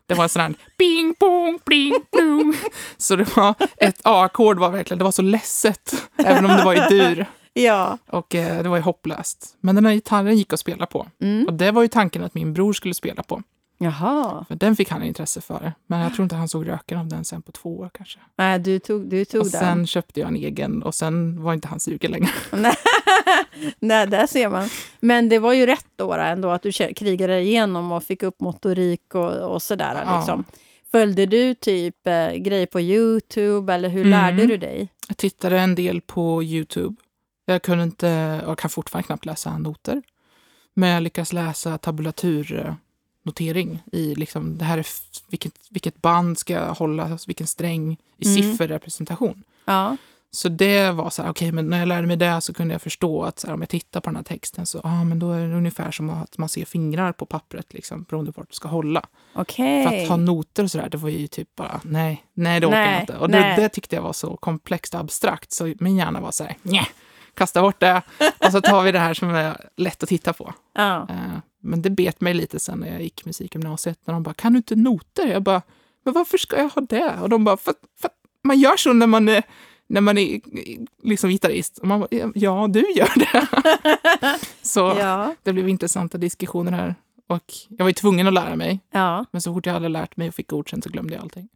Det 0.07 0.15
var 0.15 0.23
en 0.23 0.29
sån 0.29 0.43
här 0.43 0.55
bing, 0.79 1.15
bong, 1.21 1.59
bling, 1.65 1.95
blong. 2.13 2.55
Så 2.97 3.17
det 3.17 3.37
var 3.37 3.55
ett 3.77 4.01
A-ackord 4.03 4.59
var 4.59 4.71
verkligen, 4.71 4.99
det 4.99 5.05
var 5.05 5.13
så 5.13 5.23
ledset. 5.23 6.09
Även 6.17 6.45
om 6.45 6.57
det 6.57 6.65
var 6.65 6.75
i 6.75 6.89
dur. 6.89 7.27
ja. 7.53 7.99
Och 8.07 8.35
eh, 8.35 8.63
det 8.63 8.69
var 8.69 8.77
ju 8.77 8.83
hopplöst. 8.83 9.57
Men 9.61 9.75
den 9.75 9.87
här 9.87 9.93
gitarren 9.93 10.37
gick 10.37 10.53
att 10.53 10.61
spela 10.61 10.87
på. 10.87 11.07
Mm. 11.21 11.47
Och 11.47 11.55
det 11.55 11.71
var 11.71 11.83
ju 11.83 11.89
tanken 11.89 12.25
att 12.25 12.35
min 12.35 12.55
bror 12.55 12.73
skulle 12.73 12.95
spela 12.95 13.23
på. 13.23 13.43
Jaha. 13.79 14.45
För 14.49 14.55
den 14.55 14.77
fick 14.77 14.91
han 14.91 15.03
intresse 15.03 15.41
för. 15.41 15.73
Men 15.87 16.01
jag 16.01 16.15
tror 16.15 16.23
inte 16.23 16.37
han 16.37 16.49
såg 16.49 16.69
röken 16.69 16.99
av 16.99 17.09
den 17.09 17.25
sen 17.25 17.43
på 17.43 17.53
två 17.53 17.79
år 17.79 17.91
kanske. 17.95 18.19
Nej, 18.37 18.59
du 18.59 18.79
tog, 18.79 19.09
du 19.09 19.25
tog 19.25 19.41
Och 19.41 19.51
den. 19.51 19.61
sen 19.61 19.87
köpte 19.87 20.21
jag 20.21 20.29
en 20.29 20.37
egen 20.37 20.83
och 20.83 20.95
sen 20.95 21.43
var 21.43 21.55
inte 21.55 21.69
han 21.69 21.81
sugen 21.81 22.11
längre. 22.11 22.29
Nej, 23.79 24.07
där 24.07 24.27
ser 24.27 24.49
man. 24.49 24.69
Men 25.01 25.29
det 25.29 25.39
var 25.39 25.53
ju 25.53 25.67
rätt 25.67 25.87
då 25.97 26.13
ändå 26.13 26.51
att 26.51 26.63
du 26.63 26.73
krigade 26.73 27.41
igenom 27.41 27.93
och 27.93 28.03
fick 28.05 28.23
upp 28.23 28.41
motorik 28.41 29.15
och, 29.15 29.53
och 29.55 29.63
sådär. 29.63 30.03
Ja. 30.07 30.17
Liksom. 30.17 30.45
Följde 30.93 31.27
du 31.27 31.55
typ 31.55 32.07
eh, 32.07 32.31
grejer 32.33 32.67
på 32.67 32.81
Youtube 32.81 33.75
eller 33.75 33.89
hur 33.89 34.01
Mm. 34.07 34.11
lärde 34.11 34.47
du 34.47 34.57
dig? 34.57 34.89
Jag 35.09 35.17
tittade 35.17 35.59
en 35.61 35.75
del 35.75 36.01
på 36.01 36.43
Youtube. 36.43 36.95
Jag 37.47 37.63
kunde 37.63 37.85
inte, 37.85 38.41
och 38.47 38.59
kan 38.59 38.71
fortfarande 38.71 39.07
knappt 39.07 39.25
läsa 39.27 39.59
noter. 39.59 40.03
Men 40.75 40.89
jag 40.89 41.03
lyckas 41.03 41.33
läsa 41.33 41.79
tabulatur-notering 43.25 43.83
i 43.93 44.15
liksom, 44.15 44.59
det 44.59 44.65
här 44.65 44.79
är 44.79 44.87
vilket, 45.29 45.53
vilket 45.71 46.03
band 46.03 46.39
ska 46.39 46.53
jag 46.53 46.75
hålla, 46.75 47.19
vilken 47.27 47.47
sträng 47.47 47.97
i 48.19 48.27
Mm. 48.29 48.43
sifferrepresentation. 48.43 49.43
Ja. 49.65 49.97
Så 50.31 50.49
det 50.49 50.91
var 50.91 51.11
så 51.11 51.23
här, 51.23 51.31
okej, 51.31 51.53
men 51.53 51.67
när 51.71 51.79
jag 51.79 51.89
lärde 51.89 52.07
mig 52.07 52.17
det 52.17 52.41
så 52.41 52.55
kunde 52.55 52.75
jag 52.75 52.83
förstå 52.83 53.23
att 53.25 53.39
så 53.39 53.47
här, 53.47 53.55
om 53.55 53.61
jag 53.61 53.69
tittar 53.69 54.01
på 54.01 54.11
den 54.11 54.17
här 54.17 54.23
texten 54.23 54.67
så, 54.67 54.81
ah, 54.85 55.05
men 55.05 55.19
då 55.19 55.33
är 55.33 55.49
det 55.49 55.55
ungefär 55.55 55.91
som 55.91 56.11
att 56.11 56.39
man 56.39 56.49
ser 56.49 56.65
fingrar 56.65 57.13
på 57.13 57.27
pappret, 57.27 57.75
liksom, 57.75 58.03
beroende 58.03 58.33
på 58.33 58.41
vart 58.41 58.51
du 58.51 58.55
ska 58.55 58.69
hålla. 58.69 59.03
Okej. 59.35 59.85
För 59.89 60.03
att 60.03 60.09
ha 60.09 60.17
noter 60.17 60.63
och 60.63 60.71
sådär, 60.71 60.89
det 60.89 60.97
var 60.97 61.09
ju 61.09 61.27
typ 61.27 61.57
bara, 61.57 61.81
nej, 61.85 62.25
nej 62.35 62.61
det 62.61 62.67
orkar 62.67 62.77
Nej, 62.81 62.93
jag 62.93 63.03
inte. 63.03 63.17
Och 63.17 63.31
det, 63.31 63.55
det 63.57 63.69
tyckte 63.69 63.97
jag 63.97 64.03
var 64.03 64.13
så 64.13 64.37
komplext 64.37 64.95
och 64.95 65.01
abstrakt, 65.01 65.53
så 65.53 65.75
min 65.79 65.97
hjärna 65.97 66.21
var 66.21 66.31
så 66.31 66.45
här, 66.45 66.57
nej, 66.63 66.87
kasta 67.35 67.63
bort 67.63 67.81
det. 67.81 68.03
Och 68.39 68.53
så 68.53 68.61
tar 68.61 68.83
vi 68.83 68.93
det 68.93 68.99
här 68.99 69.15
som 69.15 69.31
är 69.31 69.71
lätt 69.77 70.03
att 70.03 70.09
titta 70.09 70.33
på. 70.33 70.55
Ja. 70.75 71.09
Men 71.65 71.83
det 71.83 71.91
bet 71.91 72.21
mig 72.21 72.35
lite 72.35 72.59
sen 72.61 72.79
när 72.79 72.93
jag 72.93 73.03
gick 73.03 73.25
musikgymnasiet, 73.25 73.99
när 74.05 74.15
de 74.15 74.23
bara, 74.23 74.35
kan 74.35 74.53
du 74.53 74.57
inte 74.57 74.77
noter? 74.77 75.27
Jag 75.27 75.43
bara, 75.43 75.63
men 76.05 76.15
varför 76.15 76.39
ska 76.39 76.57
jag 76.57 76.69
ha 76.69 76.83
det? 76.83 77.15
Och 77.23 77.29
de 77.29 77.45
bara, 77.45 77.57
för, 77.57 77.75
för 78.01 78.11
man 78.45 78.59
gör 78.59 78.77
så 78.77 78.93
när 78.93 79.07
man 79.07 79.29
är, 79.29 79.43
när 79.87 80.01
man 80.01 80.19
är 80.19 80.41
liksom 81.03 81.31
gitarrist. 81.31 81.79
Och 81.79 81.87
man 81.89 82.01
bara, 82.01 82.31
"Ja, 82.35 82.67
du 82.71 82.81
gör 82.93 83.19
det. 83.19 83.47
så 84.63 84.81
Ja. 84.99 85.35
det 85.43 85.53
blev 85.53 85.69
intressanta 85.69 86.19
diskussioner 86.19 86.73
här. 86.73 86.95
Och 87.27 87.53
jag 87.69 87.85
var 87.85 87.89
ju 87.89 87.95
tvungen 87.95 88.27
att 88.27 88.33
lära 88.35 88.57
mig. 88.57 88.81
ja. 88.91 89.25
Men 89.31 89.43
så 89.43 89.55
fort 89.55 89.67
jag 89.67 89.73
hade 89.73 89.89
lärt 89.89 90.17
mig 90.17 90.29
och 90.29 90.35
fick 90.35 90.49
godkänt 90.49 90.85
så 90.85 90.91
glömde 90.91 91.15
jag 91.15 91.23
allting. 91.23 91.49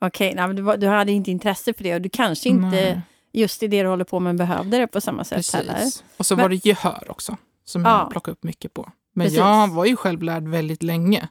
Okej, 0.00 0.34
men 0.34 0.56
du, 0.56 0.76
du 0.76 0.86
hade 0.86 1.12
inte 1.12 1.30
intresse 1.30 1.72
för 1.74 1.84
det 1.84 1.94
och 1.94 2.00
du 2.00 2.08
kanske 2.08 2.48
inte 2.48 2.66
Nej, 2.66 3.00
just 3.32 3.62
i 3.62 3.68
det 3.68 3.82
du 3.82 3.88
håller 3.88 4.04
på 4.04 4.20
med 4.20 4.36
behövde 4.36 4.78
det 4.78 4.86
på 4.86 5.00
samma 5.00 5.24
sätt 5.24 5.52
heller. 5.54 5.74
precis. 5.74 6.04
Och 6.16 6.26
så 6.26 6.36
Men- 6.36 6.42
var 6.42 6.48
det 6.48 6.66
gehör 6.66 7.04
också, 7.10 7.36
som 7.64 7.84
Ja. 7.84 7.98
jag 7.98 8.10
plockade 8.10 8.32
upp 8.32 8.42
mycket 8.42 8.74
på. 8.74 8.90
Men 9.12 9.24
Precis. 9.24 9.38
jag 9.38 9.68
var 9.68 9.84
ju 9.84 9.96
självlärd 9.96 10.48
väldigt 10.48 10.82
länge 10.82 11.28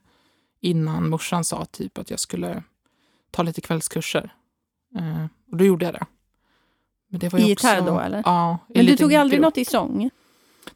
innan 0.60 1.10
morsan 1.10 1.44
sa 1.44 1.66
typ 1.66 1.98
att 1.98 2.10
jag 2.10 2.20
skulle 2.20 2.64
ta 3.32 3.44
lite 3.44 3.62
kvällskurser. 3.62 4.34
Eh, 4.96 5.26
och 5.52 5.58
då 5.58 5.66
gjorde 5.66 5.86
jag 5.86 5.94
det. 5.94 6.06
Men 7.10 7.20
det 7.20 7.30
var 7.30 7.40
I 7.40 7.42
också, 7.42 7.50
gitarr 7.50 7.82
då, 7.82 8.00
eller? 8.00 8.22
Ja. 8.26 8.58
Men 8.68 8.86
du 8.86 8.98
tog 8.98 9.14
aldrig 9.14 9.42
något 9.42 9.58
i 9.58 9.66
sång? 9.66 10.10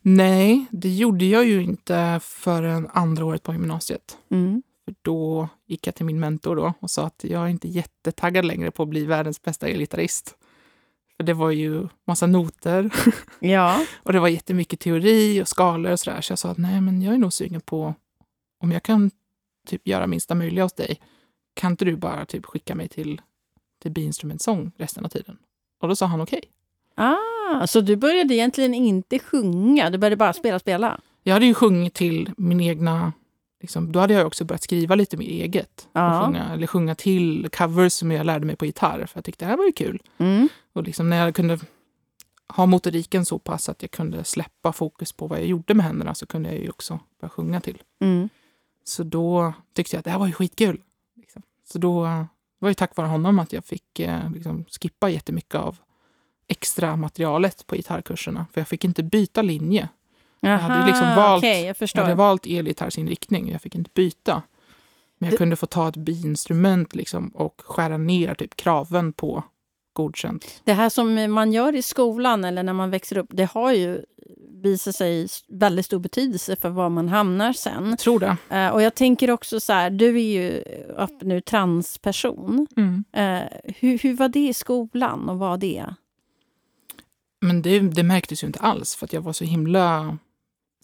Nej, 0.02 0.66
det 0.72 0.90
gjorde 0.90 1.26
jag 1.26 1.46
ju 1.46 1.64
inte 1.64 2.20
förrän 2.24 2.90
andra 2.94 3.26
året 3.26 3.44
på 3.44 3.54
gymnasiet. 3.54 4.18
Mm. 4.32 4.64
För 4.86 4.96
då 5.02 5.50
gick 5.66 5.88
jag 5.88 5.96
till 5.96 6.06
min 6.06 6.20
mentor 6.20 6.56
då 6.56 6.74
och 6.80 6.90
sa 6.90 7.06
att 7.06 7.24
jag 7.24 7.44
är 7.44 7.48
inte 7.48 7.68
jättetaggad 7.68 8.46
längre 8.46 8.72
på 8.72 8.84
att 8.84 8.90
bli 8.90 9.06
världens 9.06 9.42
bästa 9.42 9.68
elgitarrist. 9.68 10.36
För 11.18 11.24
det 11.24 11.34
var 11.34 11.52
ju 11.52 11.88
massa 12.08 12.28
noter 12.28 12.90
Ja. 13.40 13.86
och 14.04 14.14
det 14.14 14.20
var 14.20 14.28
jättemycket 14.28 14.80
teori 14.80 15.42
och 15.42 15.48
skalor 15.48 15.92
och 15.92 16.00
sådär. 16.00 16.22
Så 16.22 16.32
jag 16.32 16.40
sa 16.40 16.50
att 16.50 16.58
nej, 16.58 16.82
men 16.82 17.02
jag 17.02 17.14
är 17.14 17.18
nog 17.18 17.34
sugen 17.34 17.62
på 17.62 17.94
om 18.60 18.72
jag 18.72 18.84
kan 18.84 19.12
typ 19.68 19.88
göra 19.88 20.08
minsta 20.08 20.36
möjliga 20.36 20.64
hos 20.66 20.74
dig. 20.74 21.00
Kan 21.54 21.72
inte 21.72 21.86
du 21.86 21.96
bara 21.96 22.26
typ 22.26 22.46
skicka 22.46 22.76
mig 22.76 22.88
till, 22.88 23.22
till 23.82 23.92
biinstrumentsång 23.92 24.72
resten 24.78 25.06
av 25.06 25.10
tiden? 25.10 25.38
Och 25.82 25.88
då 25.88 25.96
sa 25.96 26.06
han 26.06 26.22
okej. 26.22 26.42
Ah, 26.96 27.68
så 27.68 27.82
du 27.82 27.96
började 27.96 28.34
egentligen 28.36 28.74
inte 28.74 29.20
sjunga, 29.20 29.90
du 29.90 29.98
började 29.98 30.16
bara 30.16 30.34
spela, 30.34 30.60
spela? 30.60 31.00
Jag 31.24 31.34
hade 31.34 31.46
ju 31.46 31.54
sjungit 31.54 31.94
till 31.94 32.32
min 32.38 32.62
egna 32.62 33.14
liksom, 33.66 33.92
då 33.92 34.00
hade 34.00 34.14
jag 34.14 34.28
också 34.28 34.46
börjat 34.46 34.64
skriva 34.64 34.96
lite 34.96 35.18
mer 35.18 35.28
eget. 35.28 35.88
Ja. 35.94 36.20
Och 36.20 36.26
sjunga, 36.26 36.54
eller 36.54 36.68
sjunga 36.68 36.96
till 36.96 37.50
covers 37.50 37.94
som 37.94 38.12
jag 38.12 38.26
lärde 38.26 38.46
mig 38.46 38.56
på 38.56 38.66
gitarr. 38.66 39.06
För 39.06 39.18
jag 39.18 39.26
tyckte 39.26 39.46
det 39.46 39.50
här 39.50 39.58
var 39.58 39.66
ju 39.66 39.72
kul. 39.72 40.02
Mm. 40.18 40.50
Och 40.74 40.84
liksom 40.84 41.10
när 41.10 41.26
jag 41.26 41.36
kunde 41.36 41.60
ha 42.48 42.66
motoriken 42.66 43.26
så 43.26 43.40
pass 43.40 43.70
att 43.70 43.82
jag 43.82 43.92
kunde 43.92 44.24
släppa 44.24 44.74
fokus 44.74 45.12
på 45.12 45.28
vad 45.28 45.40
jag 45.40 45.46
gjorde 45.46 45.74
med 45.74 45.86
händerna 45.86 46.16
så 46.16 46.26
kunde 46.26 46.50
jag 46.50 46.60
ju 46.62 46.70
också 46.70 47.00
börja 47.22 47.30
sjunga 47.30 47.62
till. 47.62 47.82
Mm. 48.00 48.30
Så 48.84 49.04
då 49.04 49.54
tyckte 49.74 49.96
jag 49.96 50.00
att 50.00 50.06
det 50.06 50.12
här 50.12 50.20
var 50.20 50.28
ju 50.28 50.34
skitkul. 50.34 50.82
Liksom. 51.16 51.42
Så 51.64 51.78
då 51.78 52.02
var 52.60 52.70
det 52.70 52.76
tack 52.76 52.96
vare 52.96 53.08
honom 53.08 53.40
att 53.40 53.54
jag 53.54 53.66
fick 53.66 54.00
eh, 54.00 54.32
liksom, 54.32 54.66
skippa 54.82 55.10
jättemycket 55.10 55.56
av 55.56 55.78
extra 56.48 56.96
materialet 56.96 57.68
på 57.68 57.76
gitarrkurserna. 57.76 58.46
För 58.54 58.62
jag 58.62 58.68
fick 58.68 58.84
inte 58.84 59.04
byta 59.04 59.42
linje. 59.42 59.90
Jaha, 60.40 60.58
hade 60.58 60.86
liksom 60.86 61.16
valt- 61.16 61.38
okej, 61.40 61.66
jag 61.66 61.76
Jag 61.94 62.02
hade 62.04 62.16
valt 62.16 62.46
elgitarrsinriktning. 62.46 63.52
Jag 63.52 63.62
fick 63.62 63.76
inte 63.76 63.90
byta. 63.94 64.42
Men 65.18 65.28
jag 65.28 65.34
Det- 65.34 65.38
kunde 65.38 65.56
få 65.56 65.66
ta 65.66 65.90
ett 65.90 65.98
biinstrument 65.98 66.96
liksom, 66.96 67.28
och 67.30 67.62
skära 67.66 67.98
ner 67.98 68.34
typ, 68.36 68.56
kraven 68.56 69.14
på 69.14 69.44
godkänt. 69.94 70.62
Det 70.64 70.74
här 70.74 70.90
som 70.90 71.32
man 71.34 71.52
gör 71.54 71.76
i 71.76 71.82
skolan 71.82 72.46
eller 72.46 72.64
när 72.64 72.74
man 72.74 72.90
växer 72.92 73.18
upp, 73.18 73.30
det 73.30 73.46
har 73.52 73.72
ju 73.74 74.06
visat 74.64 74.96
sig 74.96 75.28
väldigt 75.48 75.86
stor 75.86 76.00
betydelse 76.00 76.56
för 76.56 76.70
var 76.70 76.90
man 76.90 77.10
hamnar 77.10 77.54
sen. 77.54 77.90
Jag 77.90 78.00
tror 78.00 78.20
det. 78.20 78.38
Eh, 78.50 78.68
och 78.70 78.82
jag 78.82 78.96
tänker 78.96 79.32
också 79.32 79.60
så 79.60 79.74
här, 79.74 79.90
du 79.90 80.16
är 80.20 80.42
ju 80.42 80.64
nu 81.22 81.42
transperson. 81.42 82.68
Mm. 82.78 83.04
Eh, 83.14 83.48
hur, 83.80 83.98
hur 84.00 84.14
var 84.14 84.28
det 84.30 84.48
i 84.48 84.54
skolan 84.54 85.30
och 85.30 85.40
vad 85.40 85.60
det? 85.60 85.86
Men 87.42 87.62
det, 87.62 87.80
det 87.80 88.04
märktes 88.04 88.44
ju 88.44 88.48
inte 88.48 88.60
alls 88.60 88.96
för 88.96 89.06
att 89.06 89.14
jag 89.14 89.22
var 89.22 89.34
så 89.34 89.44
himla 89.46 90.18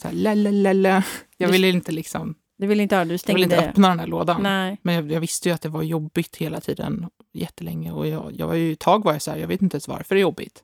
så 0.01 0.07
här, 0.07 0.15
la, 0.15 0.33
la, 0.33 0.73
la. 0.73 1.03
Jag 1.37 1.49
ville 1.49 1.69
inte 1.69 1.91
liksom, 1.91 2.35
Du 2.57 2.67
vill 2.67 2.79
inte 2.79 2.95
du 2.95 2.99
jag 2.99 3.05
ville 3.05 3.17
stängde... 3.17 3.41
inte 3.43 3.57
öppna 3.57 3.89
den 3.89 3.99
här 3.99 4.07
lådan. 4.07 4.43
Nej. 4.43 4.77
Men 4.81 4.95
jag, 4.95 5.11
jag 5.11 5.19
visste 5.21 5.49
ju 5.49 5.55
att 5.55 5.61
det 5.61 5.69
var 5.69 5.83
jobbigt 5.83 6.35
hela 6.35 6.61
tiden, 6.61 7.09
jättelänge. 7.33 7.91
Och 7.91 8.07
jag, 8.07 8.31
jag 8.37 8.47
var 8.47 8.55
ju, 8.55 8.73
ett 8.73 8.79
tag 8.79 9.03
var 9.03 9.13
jag 9.13 9.21
så 9.21 9.31
här, 9.31 9.37
jag 9.37 9.47
vet 9.47 9.61
inte 9.61 9.75
ens 9.75 9.87
varför 9.87 10.15
det 10.15 10.19
är 10.19 10.21
jobbigt. 10.21 10.63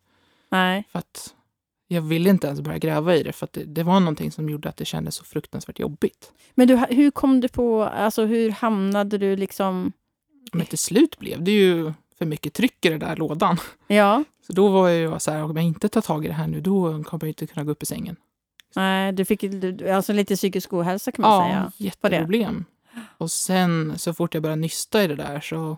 Nej. 0.50 0.84
För 0.92 1.00
att 1.00 1.34
jag 1.88 2.02
ville 2.02 2.30
inte 2.30 2.48
ens 2.48 2.62
börja 2.62 2.78
gräva 2.78 3.16
i 3.16 3.24
det, 3.24 3.32
för 3.34 3.48
det, 3.52 3.64
det 3.64 3.84
var 3.84 4.00
någonting 4.00 4.32
som 4.32 4.50
gjorde 4.50 4.70
att 4.70 4.78
det 4.78 4.86
kändes 4.86 5.16
så 5.16 5.24
fruktansvärt 5.24 5.80
jobbigt. 5.80 6.32
Men 6.56 6.68
du, 6.68 6.78
hur 6.78 7.12
kom 7.12 7.42
du 7.42 7.48
på, 7.48 7.84
alltså 7.84 8.26
hur 8.26 8.52
hamnade 8.52 9.18
du 9.18 9.36
liksom... 9.36 9.92
Men 10.54 10.66
till 10.66 10.78
slut 10.78 11.20
blev 11.20 11.44
det 11.44 11.52
ju 11.52 11.94
för 12.18 12.26
mycket 12.26 12.54
tryck 12.54 12.86
i 12.86 12.90
den 12.90 13.00
där 13.00 13.16
lådan. 13.16 13.58
Ja, 13.88 14.24
Så 14.48 14.54
då 14.54 14.68
var 14.68 14.90
jag 14.90 15.14
ju 15.14 15.20
så 15.20 15.32
här, 15.32 15.44
om 15.44 15.56
jag 15.58 15.66
inte 15.66 15.90
tar 15.90 16.02
tag 16.02 16.26
i 16.26 16.28
det 16.28 16.34
här 16.34 16.48
nu, 16.48 16.62
då 16.62 17.04
kommer 17.04 17.24
jag 17.24 17.30
inte 17.30 17.48
kunna 17.48 17.64
gå 17.64 17.72
upp 17.72 17.84
i 17.84 17.86
sängen. 17.86 18.16
Nej, 18.78 19.12
du 19.12 19.26
fick 19.26 19.44
alltså 19.90 20.14
lite 20.14 20.36
psykisk 20.36 20.74
ohälsa 20.74 21.12
kan 21.12 21.22
man 21.22 21.44
säga. 21.48 21.72
jätteproblem. 21.78 22.66
Och 23.18 23.32
sen 23.32 24.00
så 24.00 24.14
fort 24.14 24.34
jag 24.34 24.44
började 24.44 24.62
nysta 24.62 25.04
i 25.04 25.08
det 25.08 25.16
där 25.16 25.40
så 25.40 25.78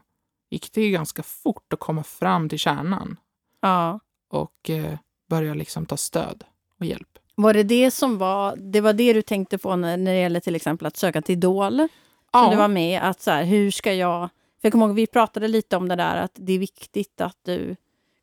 gick 0.50 0.74
det 0.74 0.82
ju 0.82 0.92
ganska 0.92 1.24
fort 1.24 1.74
att 1.74 1.80
komma 1.80 2.04
fram 2.04 2.50
till 2.50 2.60
kärnan 2.60 3.18
Ja. 3.62 4.00
och 4.30 4.70
eh, 4.70 4.98
börja 5.30 5.54
liksom 5.54 5.86
ta 5.86 5.98
stöd 5.98 6.44
och 6.80 6.86
hjälp. 6.86 7.08
Var 7.36 7.54
det 7.54 7.64
det 7.64 7.92
som 7.92 8.18
var, 8.18 8.56
det 8.56 8.82
var 8.82 8.94
det 8.94 9.14
du 9.14 9.22
tänkte 9.22 9.58
på 9.58 9.76
när, 9.76 9.98
när 9.98 10.14
det 10.14 10.20
gäller 10.20 10.40
till 10.40 10.56
exempel 10.56 10.88
att 10.88 10.98
söka 10.98 11.22
till 11.22 11.34
Idol? 11.34 11.78
Som 11.78 11.88
Ja, 12.32 12.50
du 12.52 12.56
var 12.58 12.68
med 12.68 13.02
att 13.02 13.22
så 13.22 13.32
här, 13.32 13.44
hur 13.44 13.72
ska 13.72 13.94
jag... 13.94 14.30
För 14.62 14.68
jag 14.68 14.72
kommer 14.72 14.86
ihåg, 14.88 14.96
vi 14.96 15.08
pratade 15.08 15.48
lite 15.48 15.78
om 15.78 15.88
det 15.88 15.96
där 15.96 16.16
att 16.16 16.32
det 16.36 16.54
är 16.54 16.60
viktigt 16.60 17.22
att 17.22 17.38
du 17.46 17.76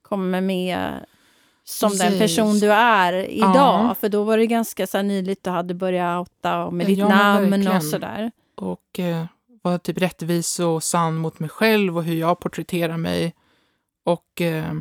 kommer 0.02 0.40
med 0.40 1.06
som 1.68 1.90
den 1.90 1.99
Precis. 2.12 2.18
person 2.20 2.58
du 2.58 2.73
är 2.73 3.12
idag. 3.30 3.54
Ja. 3.54 3.94
För 4.00 4.08
då 4.08 4.25
var 4.25 4.38
det 4.38 4.46
ganska 4.46 4.87
så 4.87 4.96
här, 4.96 5.04
nyligt 5.04 5.44
du 5.44 5.50
hade 5.50 5.75
börjat 5.75 6.18
outa 6.18 6.70
med 6.70 6.87
ditt 6.87 6.99
ja, 6.99 7.08
namn 7.08 7.68
och 7.68 7.82
sådär. 7.85 8.30
och 8.54 8.99
eh, 9.00 9.25
vara 9.62 9.78
typ 9.78 9.99
rättvis 9.99 10.61
och 10.61 10.82
sann 10.82 11.14
mot 11.16 11.38
mig 11.38 11.49
själv 11.49 11.96
och 11.96 12.04
hur 12.04 12.14
jag 12.14 12.40
porträtterar 12.40 12.96
mig. 12.96 13.35
Och 14.04 14.40
eh, 14.40 14.73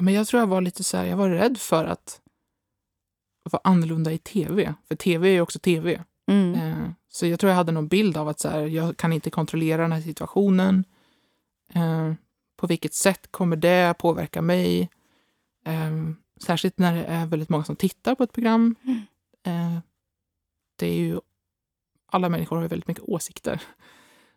men 0.00 0.14
jag 0.14 0.26
tror 0.26 0.40
jag 0.40 0.46
var 0.46 0.60
lite 0.60 0.84
så 0.84 0.96
här, 0.96 1.04
jag 1.04 1.16
var 1.16 1.28
rädd 1.28 1.58
för 1.58 1.84
att 1.84 2.20
vara 3.50 3.60
annorlunda 3.64 4.12
i 4.12 4.18
tv. 4.18 4.74
För 4.88 4.94
tv 4.94 5.28
är 5.28 5.32
ju 5.32 5.40
också 5.40 5.58
tv. 5.58 6.02
Mm. 6.30 6.54
Eh, 6.54 6.90
Så 7.10 7.26
jag 7.26 7.40
tror 7.40 7.50
jag 7.50 7.56
hade 7.56 7.72
någon 7.72 7.88
bild 7.88 8.16
av 8.16 8.28
att 8.28 8.40
så 8.40 8.48
här, 8.48 8.60
jag 8.66 8.96
kan 8.96 9.12
inte 9.12 9.30
kontrollera 9.30 9.82
den 9.82 9.92
här 9.92 10.00
situationen. 10.00 10.84
Eh, 11.74 12.12
På 12.56 12.66
vilket 12.66 12.94
sätt 12.94 13.28
kommer 13.30 13.56
det 13.56 13.94
påverka 13.98 14.42
mig? 14.42 14.88
Eh, 15.68 15.90
Särskilt 16.40 16.78
när 16.78 16.94
det 16.96 17.04
är 17.04 17.26
väldigt 17.26 17.48
många 17.48 17.64
som 17.64 17.76
tittar 17.76 18.14
på 18.14 18.22
ett 18.22 18.32
program. 18.32 18.74
Eh, 19.46 19.78
Det 20.76 20.86
är 20.86 20.94
ju, 20.94 21.20
alla 22.06 22.28
människor 22.28 22.56
har 22.56 22.62
ju 22.62 22.68
väldigt 22.68 22.88
mycket 22.88 23.04
åsikter. 23.04 23.62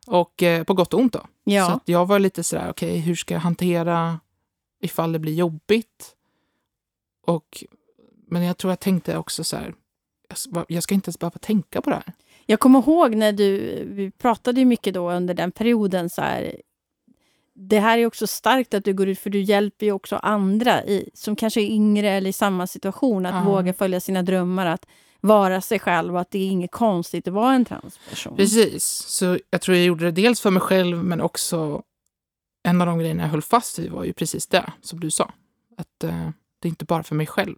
Och 0.08 0.44
eh, 0.44 0.64
på 0.64 0.74
gott 0.74 0.94
och 0.94 1.00
ont 1.00 1.14
då. 1.14 1.20
Så 1.20 1.28
Ja. 1.44 1.72
att 1.72 1.84
jag 1.90 2.06
var 2.06 2.20
lite 2.20 2.44
sådär, 2.44 2.70
okej, 2.70 3.00
hur 3.00 3.16
ska 3.16 3.34
jag 3.34 3.42
hantera 3.42 4.20
ifall 4.82 5.12
det 5.12 5.20
blir 5.20 5.34
jobbigt? 5.34 6.16
Och, 7.28 7.64
men 8.28 8.44
jag 8.44 8.58
tror 8.58 8.72
jag 8.72 8.80
tänkte 8.80 9.18
också 9.18 9.44
så 9.44 9.58
här, 9.58 9.74
jag 10.68 10.84
ska 10.84 10.96
inte 10.96 11.08
ens 11.08 11.20
behöva 11.20 11.38
tänka 11.40 11.82
på 11.82 11.90
det 11.90 11.96
här. 11.96 12.14
Jag 12.46 12.60
kommer 12.60 12.80
ihåg 12.80 13.16
när 13.16 13.32
du, 13.32 13.60
vi 13.86 14.12
pratade 14.12 14.60
ju 14.60 14.66
mycket 14.66 14.94
då 14.94 15.12
under 15.12 15.34
den 15.34 15.52
perioden 15.52 16.10
så 16.10 16.22
här, 16.22 16.62
det 17.54 17.80
här 17.80 17.98
är 17.98 18.06
också 18.06 18.28
starkt 18.28 18.74
att 18.74 18.86
du 18.86 18.94
går 18.94 19.08
ut, 19.08 19.20
för 19.20 19.30
du 19.30 19.42
hjälper 19.42 19.86
ju 19.86 19.92
också 19.92 20.16
andra 20.16 20.84
i, 20.86 21.10
som 21.14 21.36
kanske 21.36 21.62
är 21.62 21.66
yngre 21.66 22.10
eller 22.10 22.30
i 22.30 22.34
samma 22.34 22.68
situation, 22.68 23.26
att 23.26 23.36
Ja. 23.36 23.52
våga 23.52 23.74
följa 23.74 24.00
sina 24.00 24.24
drömmar, 24.24 24.66
att 24.66 24.86
vara 25.22 25.62
sig 25.62 25.80
själv 25.80 26.14
och 26.16 26.22
att 26.22 26.32
det 26.32 26.40
är 26.40 26.48
inget 26.48 26.72
konstigt 26.72 27.28
att 27.28 27.34
vara 27.34 27.54
en 27.54 27.66
transperson. 27.66 28.36
Precis, 28.36 28.84
så 29.08 29.40
jag 29.50 29.62
tror 29.62 29.78
jag 29.78 29.86
gjorde 29.86 30.06
det 30.06 30.12
dels 30.12 30.42
för 30.42 30.50
mig 30.50 30.62
själv 30.62 31.04
men 31.04 31.22
också 31.22 31.84
en 32.64 32.82
av 32.82 32.88
de 32.88 33.00
grejerna 33.00 33.24
jag 33.24 33.30
höll 33.30 33.42
fast 33.42 33.80
vid 33.80 33.92
var 33.92 34.04
ju 34.04 34.14
precis 34.14 34.48
det 34.48 34.74
som 34.82 35.00
du 35.00 35.12
sa. 35.12 35.34
Att 35.78 36.04
eh, 36.04 36.30
det 36.60 36.68
är 36.68 36.70
inte 36.70 36.86
bara 36.86 37.04
för 37.04 37.16
mig 37.16 37.28
själv. 37.28 37.56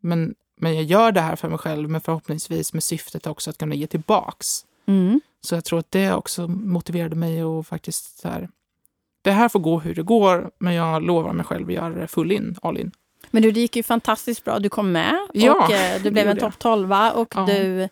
Men, 0.00 0.34
men 0.60 0.74
jag 0.74 0.84
gör 0.84 1.12
det 1.12 1.20
här 1.20 1.36
för 1.36 1.48
mig 1.48 1.58
själv 1.58 1.88
men 1.90 2.00
förhoppningsvis 2.00 2.72
med 2.72 2.82
syftet 2.82 3.26
också 3.26 3.50
att 3.50 3.58
kunna 3.58 3.74
ge 3.74 3.86
tillbaks. 3.86 4.64
Mm. 4.86 5.20
Så 5.40 5.54
jag 5.54 5.64
tror 5.64 5.78
att 5.78 5.90
det 5.90 6.12
också 6.12 6.48
motiverade 6.48 7.16
mig 7.16 7.40
att 7.40 7.66
faktiskt 7.66 8.18
så 8.20 8.28
här, 8.28 8.48
det 9.22 9.30
här 9.30 9.48
får 9.48 9.60
gå 9.60 9.78
hur 9.80 9.94
det 9.94 10.02
går 10.02 10.50
men 10.58 10.74
jag 10.74 11.02
lovar 11.02 11.32
mig 11.32 11.44
själv 11.46 11.68
att 11.68 11.74
göra 11.74 11.90
det 11.94 12.06
full 12.06 12.32
in, 12.32 12.56
all 12.62 12.78
in. 12.78 12.90
Men 13.30 13.42
du, 13.42 13.50
det 13.50 13.60
gick 13.60 13.76
ju 13.76 13.82
fantastiskt 13.82 14.44
bra. 14.44 14.58
Du 14.58 14.68
kom 14.68 14.92
med 14.92 15.16
Ja, 15.32 15.64
och 15.66 15.72
eh, 15.72 16.02
du 16.02 16.10
blev 16.10 16.28
en 16.28 16.36
topp 16.36 16.58
12 16.58 16.92
och 17.14 17.32
Ja. 17.36 17.46
du 17.46 17.88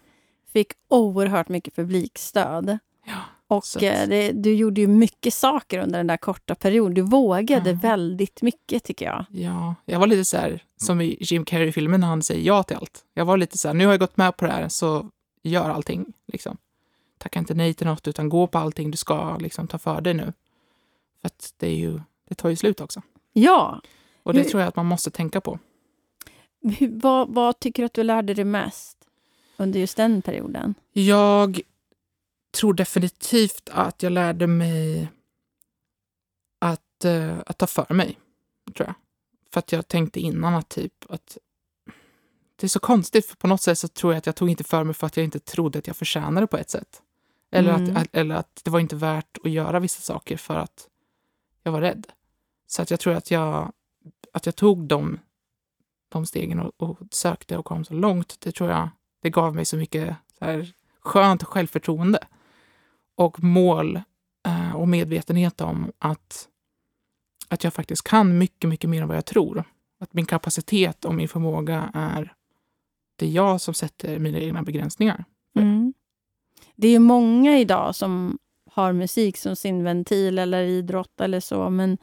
fick 0.52 0.68
oerhört 0.88 1.48
mycket 1.48 1.76
publikstöd. 1.76 2.78
Ja, 3.06 3.14
Och 3.48 3.82
eh, 3.82 4.08
det, 4.08 4.32
du 4.32 4.54
gjorde 4.54 4.80
ju 4.80 4.86
mycket 4.86 5.34
saker 5.34 5.78
under 5.78 5.98
den 5.98 6.06
där 6.06 6.16
korta 6.16 6.54
perioden. 6.54 6.94
Du 6.94 7.02
vågade 7.02 7.70
Ja. 7.70 7.78
väldigt 7.82 8.42
mycket 8.42 8.84
tycker 8.84 9.06
jag. 9.06 9.24
Ja, 9.30 9.74
jag 9.84 9.98
var 10.00 10.06
lite 10.06 10.24
så 10.24 10.36
här, 10.36 10.62
som 10.76 11.00
i 11.00 11.16
Jim 11.20 11.44
Carrey-filmen 11.44 12.00
när 12.00 12.06
han 12.08 12.22
säger 12.22 12.46
ja 12.46 12.62
till 12.62 12.76
allt. 12.76 13.04
Jag 13.14 13.24
var 13.24 13.36
lite 13.36 13.58
så 13.58 13.68
här, 13.68 13.74
nu 13.74 13.84
har 13.86 13.92
jag 13.92 14.00
gått 14.00 14.16
med 14.16 14.36
på 14.36 14.46
det 14.46 14.52
här, 14.52 14.68
så 14.68 15.06
gör 15.42 15.70
allting. 15.70 16.06
Liksom. 16.32 16.56
Tacka 17.18 17.38
inte 17.38 17.54
nej 17.54 17.74
till 17.74 17.86
något, 17.86 18.08
utan 18.08 18.28
gå 18.28 18.46
på 18.46 18.58
allting 18.58 18.90
du 18.90 18.96
ska 18.96 19.36
liksom, 19.36 19.66
ta 19.68 19.78
för 19.78 20.00
dig 20.00 20.14
nu. 20.14 20.32
För 21.20 21.26
att 21.26 21.54
det, 21.56 21.66
är 21.66 21.74
ju, 21.74 22.00
det 22.28 22.34
tar 22.34 22.48
ju 22.48 22.56
slut 22.56 22.80
också. 22.80 23.02
Ja. 23.32 23.80
Och 24.22 24.34
det 24.34 24.40
Hur- 24.42 24.48
tror 24.50 24.60
jag 24.60 24.68
att 24.68 24.76
man 24.76 24.86
måste 24.86 25.10
tänka 25.10 25.40
på. 25.40 25.58
Hur, 26.62 27.00
vad, 27.00 27.34
vad 27.34 27.60
tycker 27.60 27.82
du 27.82 27.86
att 27.86 27.94
du 27.94 28.02
lärde 28.02 28.34
dig 28.34 28.44
mest 28.44 28.98
under 29.56 29.80
just 29.80 29.96
den 29.96 30.22
perioden? 30.22 30.74
Jag 30.92 31.60
tror 32.52 32.74
definitivt 32.74 33.68
att 33.72 34.02
jag 34.02 34.12
lärde 34.12 34.46
mig 34.46 35.08
att, 36.58 37.04
eh, 37.04 37.38
att 37.46 37.58
ta 37.58 37.66
för 37.66 37.94
mig. 37.94 38.18
Tror 38.76 38.86
jag. 38.86 38.94
För 39.52 39.58
att 39.58 39.72
jag 39.72 39.88
tänkte 39.88 40.20
innan 40.20 40.54
att 40.54 40.68
typ 40.68 40.92
att 41.08 41.38
det 42.56 42.66
är 42.66 42.68
så 42.68 42.80
konstigt, 42.80 43.26
för 43.26 43.36
på 43.36 43.46
något 43.46 43.62
sätt 43.62 43.78
så 43.78 43.88
tror 43.88 44.12
jag 44.12 44.18
att 44.18 44.26
jag 44.26 44.36
tog 44.36 44.50
inte 44.50 44.64
för 44.64 44.84
mig 44.84 44.94
för 44.94 45.06
att 45.06 45.16
jag 45.16 45.24
inte 45.24 45.38
trodde 45.40 45.78
att 45.78 45.86
jag 45.86 45.96
förtjänade 45.96 46.46
på 46.46 46.56
ett 46.56 46.70
sätt. 46.70 47.02
Eller, 47.52 47.74
Mm. 47.74 47.96
att, 47.96 48.08
eller 48.12 48.34
att 48.34 48.60
det 48.64 48.70
var 48.70 48.80
inte 48.80 48.96
värt 48.96 49.38
att 49.44 49.50
göra 49.50 49.80
vissa 49.80 50.00
saker 50.00 50.36
för 50.36 50.54
att 50.56 50.88
jag 51.62 51.72
var 51.72 51.80
rädd. 51.80 52.06
Så 52.66 52.82
att 52.82 52.90
jag 52.90 53.00
tror 53.00 53.14
att 53.14 53.30
jag, 53.30 53.72
att 54.32 54.46
jag 54.46 54.56
tog 54.56 54.86
de, 54.86 55.18
de 56.08 56.26
stegen 56.26 56.60
och, 56.60 56.72
och 56.76 56.98
sökte 57.10 57.56
och 57.56 57.64
kom 57.64 57.84
så 57.84 57.94
långt. 57.94 58.36
Det 58.40 58.52
tror 58.52 58.70
jag 58.70 58.88
det 59.22 59.30
gav 59.30 59.54
mig 59.54 59.64
så 59.64 59.76
mycket 59.76 60.16
så 60.38 60.44
här, 60.44 60.72
skönt 61.00 61.42
självförtroende 61.42 62.18
och 63.14 63.42
mål 63.42 64.00
eh, 64.46 64.76
och 64.76 64.88
medvetenhet 64.88 65.60
om 65.60 65.92
att, 65.98 66.48
att 67.48 67.64
jag 67.64 67.74
faktiskt 67.74 68.02
kan 68.02 68.38
mycket, 68.38 68.70
mycket 68.70 68.90
mer 68.90 69.02
än 69.02 69.08
vad 69.08 69.16
jag 69.16 69.26
tror. 69.26 69.64
Att 70.00 70.12
min 70.12 70.26
kapacitet 70.26 71.04
och 71.04 71.14
min 71.14 71.28
förmåga 71.28 71.90
är 71.94 72.34
det 73.16 73.26
är 73.26 73.30
jag 73.30 73.60
som 73.60 73.74
sätter 73.74 74.18
mina 74.18 74.38
egna 74.38 74.62
begränsningar. 74.62 75.24
Mm. 75.56 75.94
Det 76.76 76.86
är 76.86 76.92
ju 76.92 76.98
många 76.98 77.58
idag 77.58 77.94
som 77.94 78.38
har 78.80 78.92
musik 78.92 79.36
som 79.36 79.56
sin 79.56 79.84
ventil 79.84 80.38
eller 80.38 80.62
idrott 80.62 81.20
eller 81.20 81.40
så, 81.40 81.70
men 81.70 81.98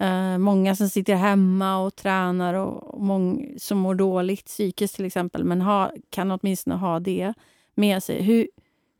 eh, 0.00 0.38
många 0.38 0.76
som 0.76 0.88
sitter 0.88 1.14
hemma 1.14 1.78
och 1.78 1.96
tränar 1.96 2.54
och, 2.54 2.94
och 2.94 3.00
många 3.00 3.58
som 3.58 3.78
mår 3.78 3.94
dåligt 3.94 4.44
psykiskt 4.44 4.96
till 4.96 5.04
exempel, 5.04 5.44
men 5.44 5.60
ha, 5.60 5.92
kan 6.10 6.30
åtminstone 6.30 6.76
ha 6.76 7.00
det 7.00 7.34
med 7.74 8.02
sig. 8.02 8.22
Hur, 8.22 8.48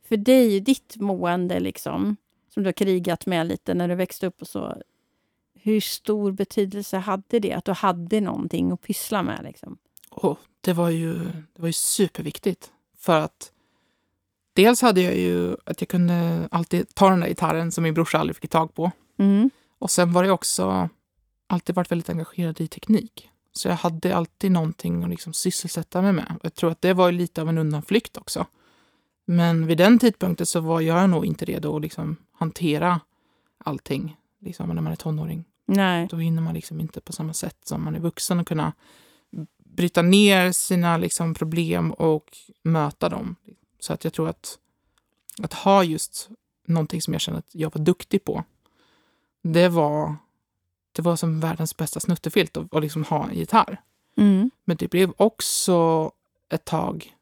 för 0.07 0.17
dig, 0.17 0.59
ditt 0.59 0.95
mående 0.97 1.59
liksom, 1.59 2.17
som 2.53 2.63
du 2.63 2.67
har 2.67 2.73
krigat 2.73 3.25
med 3.25 3.47
lite 3.47 3.73
när 3.73 3.87
du 3.87 3.95
växte 3.95 4.27
upp 4.27 4.41
och 4.41 4.47
så. 4.47 4.77
Hur 5.53 5.81
stor 5.81 6.31
betydelse 6.31 6.97
hade 6.97 7.39
det 7.39 7.53
att 7.53 7.65
du 7.65 7.71
hade 7.71 8.21
någonting 8.21 8.71
att 8.71 8.81
pyssla 8.81 9.23
med? 9.23 9.39
Liksom? 9.43 9.77
Oh, 10.11 10.37
det, 10.61 10.73
var 10.73 10.89
ju, 10.89 11.13
det 11.53 11.61
var 11.61 11.67
ju 11.67 11.73
superviktigt. 11.73 12.71
För 12.97 13.19
att 13.19 13.51
dels 14.55 14.81
hade 14.81 15.01
jag 15.01 15.17
ju 15.17 15.55
att 15.65 15.81
jag 15.81 15.87
kunde 15.87 16.47
alltid 16.51 16.95
ta 16.95 17.09
den 17.09 17.19
där 17.19 17.27
gitarren 17.27 17.71
som 17.71 17.83
min 17.83 17.93
brorsa 17.93 18.17
aldrig 18.17 18.35
fick 18.35 18.51
tag 18.51 18.73
på. 18.73 18.91
Mm. 19.19 19.49
Och 19.79 19.91
sen 19.91 20.13
var 20.13 20.23
jag 20.23 20.33
också 20.33 20.89
alltid 21.47 21.75
varit 21.75 21.91
väldigt 21.91 22.09
engagerad 22.09 22.61
i 22.61 22.67
teknik. 22.67 23.29
Så 23.51 23.67
jag 23.67 23.75
hade 23.75 24.15
alltid 24.15 24.51
någonting 24.51 25.03
att 25.03 25.09
liksom 25.09 25.33
sysselsätta 25.33 26.01
mig 26.01 26.13
med. 26.13 26.35
Jag 26.43 26.53
tror 26.53 26.71
att 26.71 26.81
det 26.81 26.93
var 26.93 27.11
lite 27.11 27.41
av 27.41 27.49
en 27.49 27.57
undanflykt 27.57 28.17
också. 28.17 28.45
Men 29.25 29.67
vid 29.67 29.77
den 29.77 29.99
tidpunkten 29.99 30.45
så 30.45 30.59
var 30.59 30.81
jag 30.81 31.09
nog 31.09 31.25
inte 31.25 31.45
redo 31.45 31.75
att 31.75 31.81
liksom 31.81 32.15
hantera 32.31 32.99
allting 33.57 34.17
liksom 34.39 34.69
när 34.69 34.81
man 34.81 34.91
är 34.91 34.95
tonåring. 34.95 35.43
Nej. 35.65 36.07
Då 36.11 36.17
hinner 36.17 36.41
man 36.41 36.53
liksom 36.53 36.79
inte 36.79 37.01
på 37.01 37.13
samma 37.13 37.33
sätt 37.33 37.57
som 37.63 37.83
man 37.83 37.95
är 37.95 37.99
vuxen 37.99 38.39
att 38.39 38.47
kunna 38.47 38.73
bryta 39.75 40.01
ner 40.01 40.51
sina 40.51 40.97
liksom 40.97 41.33
problem 41.33 41.91
och 41.91 42.37
möta 42.63 43.09
dem. 43.09 43.35
Så 43.85 43.93
att 43.93 44.03
jag 44.03 44.13
tror 44.13 44.29
att, 44.29 44.59
att 45.41 45.53
ha 45.53 45.83
just 45.83 46.29
någonting 46.67 47.01
som 47.01 47.13
jag 47.13 47.21
känner 47.21 47.39
att 47.39 47.55
jag 47.55 47.73
var 47.75 47.85
duktig 47.85 48.23
på, 48.23 48.43
det 49.41 49.69
var, 49.69 50.15
det 50.91 51.01
var 51.01 51.15
som 51.15 51.39
världens 51.39 51.77
bästa 51.77 51.99
snuttefilt 51.99 52.57
att, 52.57 52.73
att 52.73 52.81
liksom 52.81 53.03
ha 53.03 53.29
en 53.29 53.35
gitarr. 53.35 53.81
Mm. 54.17 54.51
Men 54.65 54.77
det 54.77 54.87
blev 54.87 55.13
också 55.17 56.11
ett 56.49 56.65
tag 56.65 57.13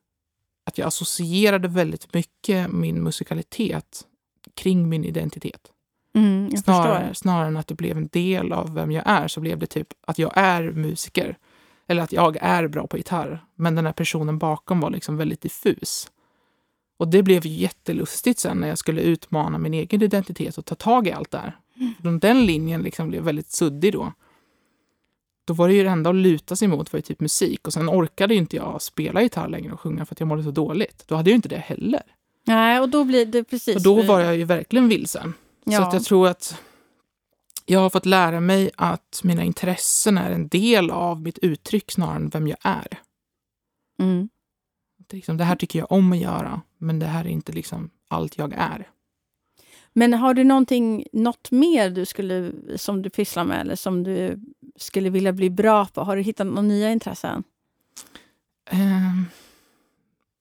att 0.64 0.78
jag 0.78 0.88
associerade 0.88 1.68
väldigt 1.68 2.14
mycket 2.14 2.72
min 2.72 3.04
musikalitet 3.04 4.08
kring 4.54 4.90
min 4.90 5.06
identitet. 5.06 5.72
Mm, 6.16 6.58
Snarare, 6.58 7.16
snarare 7.16 7.48
än 7.48 7.58
att 7.58 7.68
det 7.68 7.76
blev 7.76 7.98
en 7.98 8.08
del 8.08 8.54
av 8.54 8.74
vem 8.74 8.92
jag 8.92 9.04
är 9.06 9.28
så 9.28 9.40
blev 9.40 9.60
det 9.60 9.68
typ 9.68 9.88
att 10.02 10.20
jag 10.20 10.32
är 10.36 10.72
musiker. 10.72 11.38
Eller 11.88 12.04
att 12.04 12.12
jag 12.12 12.38
är 12.42 12.68
bra 12.68 12.88
på 12.88 12.98
gitarr. 12.98 13.46
Men 13.56 13.76
den 13.76 13.86
här 13.86 13.94
personen 13.94 14.38
bakom 14.38 14.80
var 14.80 14.90
liksom 14.90 15.18
väldigt 15.18 15.42
diffus. 15.42 16.10
Och 17.04 17.10
det 17.10 17.24
blev 17.24 17.46
jättelustigt 17.46 18.40
sen 18.40 18.58
när 18.58 18.68
jag 18.68 18.78
skulle 18.78 19.02
utmana 19.02 19.58
min 19.58 19.74
egen 19.74 20.02
identitet 20.02 20.58
och 20.58 20.66
ta 20.66 20.76
tag 20.76 21.08
i 21.08 21.12
allt 21.12 21.32
där. 21.32 21.58
Mm. 22.04 22.20
Den 22.20 22.46
linjen 22.46 22.82
liksom 22.82 23.10
blev 23.10 23.24
väldigt 23.24 23.52
suddig 23.52 23.94
då. 23.94 24.14
Då 25.46 25.54
var 25.54 25.68
det 25.68 25.74
ju 25.74 25.84
det 25.84 25.90
enda 25.90 26.10
att 26.10 26.16
luta 26.16 26.56
sig 26.56 26.68
mot 26.68 26.94
var 26.94 26.98
ju 26.98 27.02
typ 27.02 27.20
musik. 27.20 27.68
Och 27.68 27.74
sen 27.74 27.90
orkade 27.90 28.34
ju 28.34 28.40
inte 28.40 28.56
jag 28.56 28.82
spela 28.82 29.22
gitarr 29.22 29.48
längre 29.50 29.74
och 29.74 29.80
sjunga 29.80 30.06
för 30.06 30.16
att 30.16 30.20
jag 30.20 30.28
mådde 30.28 30.44
så 30.44 30.52
dåligt. 30.52 31.04
Då 31.08 31.16
hade 31.16 31.30
jag 31.30 31.34
ju 31.34 31.36
inte 31.36 31.50
det 31.50 31.58
heller. 31.58 32.02
Nej, 32.46 32.80
och 32.80 32.90
då 32.90 33.04
blir 33.04 33.26
det 33.26 33.44
precis... 33.44 33.76
Och 33.76 33.84
då 33.84 34.02
var 34.02 34.20
jag 34.20 34.38
ju 34.38 34.44
verkligen 34.44 34.88
vilsen. 34.90 35.34
Så 35.66 35.72
Ja. 35.72 35.88
att 35.88 35.94
jag 35.94 36.04
tror 36.04 36.28
att 36.28 36.62
jag 37.66 37.80
har 37.80 37.90
fått 37.90 38.06
lära 38.06 38.40
mig 38.40 38.72
att 38.78 39.22
mina 39.24 39.44
intressen 39.44 40.18
är 40.18 40.32
en 40.32 40.48
del 40.48 40.92
av 40.92 41.22
mitt 41.22 41.38
uttryck 41.38 41.92
snarare 41.92 42.16
än 42.16 42.30
vem 42.30 42.48
jag 42.48 42.58
är. 42.62 42.88
Mm. 44.00 44.30
Liksom, 45.10 45.38
det 45.38 45.44
här 45.44 45.56
tycker 45.56 45.80
jag 45.80 45.92
om 45.92 46.12
att 46.12 46.18
göra, 46.18 46.62
men 46.78 47.00
det 47.00 47.06
här 47.06 47.26
är 47.26 47.30
inte 47.30 47.52
liksom 47.52 47.90
allt 48.08 48.38
jag 48.38 48.54
är. 48.54 48.90
Men 49.94 50.14
har 50.14 50.34
du 50.34 50.44
någonting, 50.44 51.06
något 51.12 51.52
mer 51.52 51.90
du 51.90 52.06
skulle, 52.06 52.52
som 52.76 53.02
du 53.02 53.10
pysslar 53.10 53.46
med 53.46 53.62
eller 53.62 53.76
som 53.76 54.04
du 54.04 54.40
skulle 54.76 55.10
vilja 55.10 55.34
bli 55.34 55.50
bra 55.50 55.86
på? 55.86 56.02
Har 56.02 56.16
du 56.16 56.22
hittat 56.22 56.48
några 56.48 56.62
nya 56.62 56.92
intressen? 56.92 57.44
Ehm, 58.70 59.26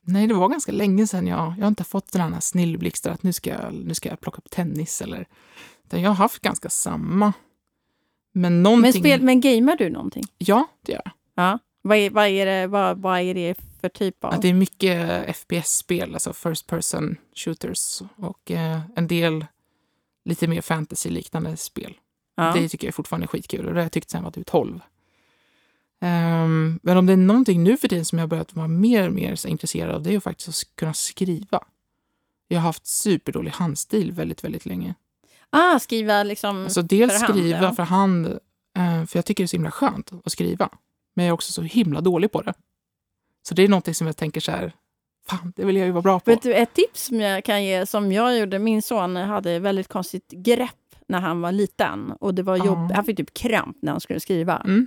nej, 0.03 0.27
det 0.27 0.35
var 0.35 0.49
ganska 0.49 0.73
länge 0.73 1.07
sedan 1.07 1.27
jag... 1.27 1.55
Jag 1.59 1.65
har 1.65 1.69
inte 1.69 1.85
fått 1.85 2.13
den 2.13 2.33
här 2.33 2.41
snillblixtar 2.41 3.11
att 3.11 3.23
nu 3.23 3.33
ska, 3.33 3.51
jag, 3.51 3.75
nu 3.75 3.95
ska 3.95 4.09
jag 4.09 4.21
plocka 4.21 4.39
upp 4.39 4.51
tennis. 4.51 5.03
Eller, 5.03 5.27
jag 5.91 6.11
har 6.11 6.15
haft 6.15 6.43
ganska 6.43 6.71
samma. 6.71 7.33
Men 8.33 8.63
någonting... 8.63 8.83
Men, 8.83 8.93
spel, 8.93 9.23
men 9.23 9.41
gamear 9.41 9.77
du 9.77 9.91
någonting? 9.91 10.25
Ja, 10.39 10.67
det 10.83 10.93
gör 10.93 11.03
jag. 11.05 11.13
Ja. 11.35 11.59
Vad 11.83 11.97
är, 11.99 12.11
vad, 12.11 12.27
är 12.27 12.47
det, 12.47 12.67
vad, 12.67 12.99
vad 12.99 13.21
är 13.21 13.35
det 13.35 13.55
för 13.83 13.89
typ 13.89 14.25
av... 14.25 14.33
Att 14.33 14.43
det 14.43 14.49
är 14.49 14.55
mycket 14.55 15.37
FPS-spel, 15.37 16.15
alltså 16.15 16.33
first 16.33 16.67
person 16.67 17.17
shooters 17.37 18.03
och 18.17 18.51
eh, 18.51 18.81
en 18.97 19.07
del 19.07 19.47
lite 20.25 20.47
mer 20.49 20.61
fantasy-liknande 20.61 21.57
spel. 21.57 21.95
ja. 22.37 22.53
Det 22.57 22.69
tycker 22.69 22.87
jag 22.87 22.95
fortfarande 22.95 23.25
är 23.25 23.29
skitkul 23.29 23.67
och 23.67 23.73
det 23.73 23.81
har 23.81 23.85
jag 23.85 23.93
tyckt 23.93 24.11
sedan 24.11 24.19
jag 24.19 24.25
var 24.25 24.31
typ 24.31 24.47
12. 24.47 24.81
Ehm, 26.01 26.81
men 26.83 26.97
om 26.97 27.07
det 27.07 27.13
är 27.13 27.17
någonting 27.17 27.63
nu 27.63 27.77
för 27.77 27.89
tiden 27.89 28.05
som 28.05 28.19
jag 28.19 28.29
börjat 28.29 28.55
vara 28.55 28.69
mer 28.69 29.09
och 29.09 29.15
mer 29.15 29.47
intresserad 29.47 29.95
av 29.95 30.03
det 30.03 30.11
är 30.11 30.13
ju 30.13 30.21
faktiskt 30.21 30.49
att 30.49 30.77
kunna 30.77 30.95
skriva. 30.95 31.65
Jag 32.49 32.59
har 32.59 32.63
haft 32.63 32.87
superdålig 32.87 33.51
handstil 33.51 34.13
väldigt, 34.13 34.45
väldigt 34.45 34.67
länge. 34.67 34.95
Ah, 35.51 35.79
skriva 35.79 36.23
liksom... 36.23 36.65
Alltså 36.65 36.83
dels 36.83 37.13
för 37.13 37.27
hand, 37.27 37.39
skriva 37.39 37.63
ja. 37.63 37.75
för 37.75 37.83
hand, 37.83 38.27
eh, 38.77 39.05
för 39.07 39.19
jag 39.19 39.25
tycker 39.25 39.43
det 39.43 39.47
är 39.47 39.49
så 39.49 39.57
himla 39.57 39.71
skönt 39.71 40.13
att 40.25 40.33
skriva. 40.33 40.69
Men 41.15 41.25
jag 41.25 41.31
är 41.31 41.35
också 41.35 41.53
så 41.53 41.63
himla 41.63 42.01
dålig 42.01 42.33
på 42.33 42.43
det. 42.43 42.55
Så 43.43 43.55
det 43.55 43.63
är 43.63 43.69
någonting 43.69 43.95
som 43.95 44.07
jag 44.07 44.17
tänker 44.17 44.41
så 44.41 44.53
här, 44.53 44.73
fan, 45.29 45.53
det 45.57 45.65
vill 45.65 45.77
jag 45.77 45.87
ju 45.87 45.93
vara 45.93 46.03
bra 46.03 46.21
på. 46.21 46.31
Vet 46.31 46.43
du, 46.43 46.55
ett 46.55 46.75
tips 46.75 47.05
som 47.05 47.21
jag 47.21 47.45
kan 47.45 47.65
ge, 47.65 47.87
som 47.87 48.13
jag 48.13 48.39
gjorde, 48.39 48.59
min 48.59 48.83
son 48.83 49.17
hade 49.17 49.59
väldigt 49.59 49.89
konstigt 49.89 50.31
grepp 50.31 50.71
när 51.09 51.21
han 51.21 51.41
var 51.41 51.53
liten. 51.53 52.13
Och 52.21 52.35
det 52.35 52.43
var 52.43 52.57
jobb, 52.57 52.93
Han 52.93 53.05
fick 53.05 53.17
typ 53.17 53.35
kramp 53.35 53.77
när 53.83 53.93
han 53.93 54.01
skulle 54.01 54.21
skriva. 54.21 54.57
Mm. 54.57 54.87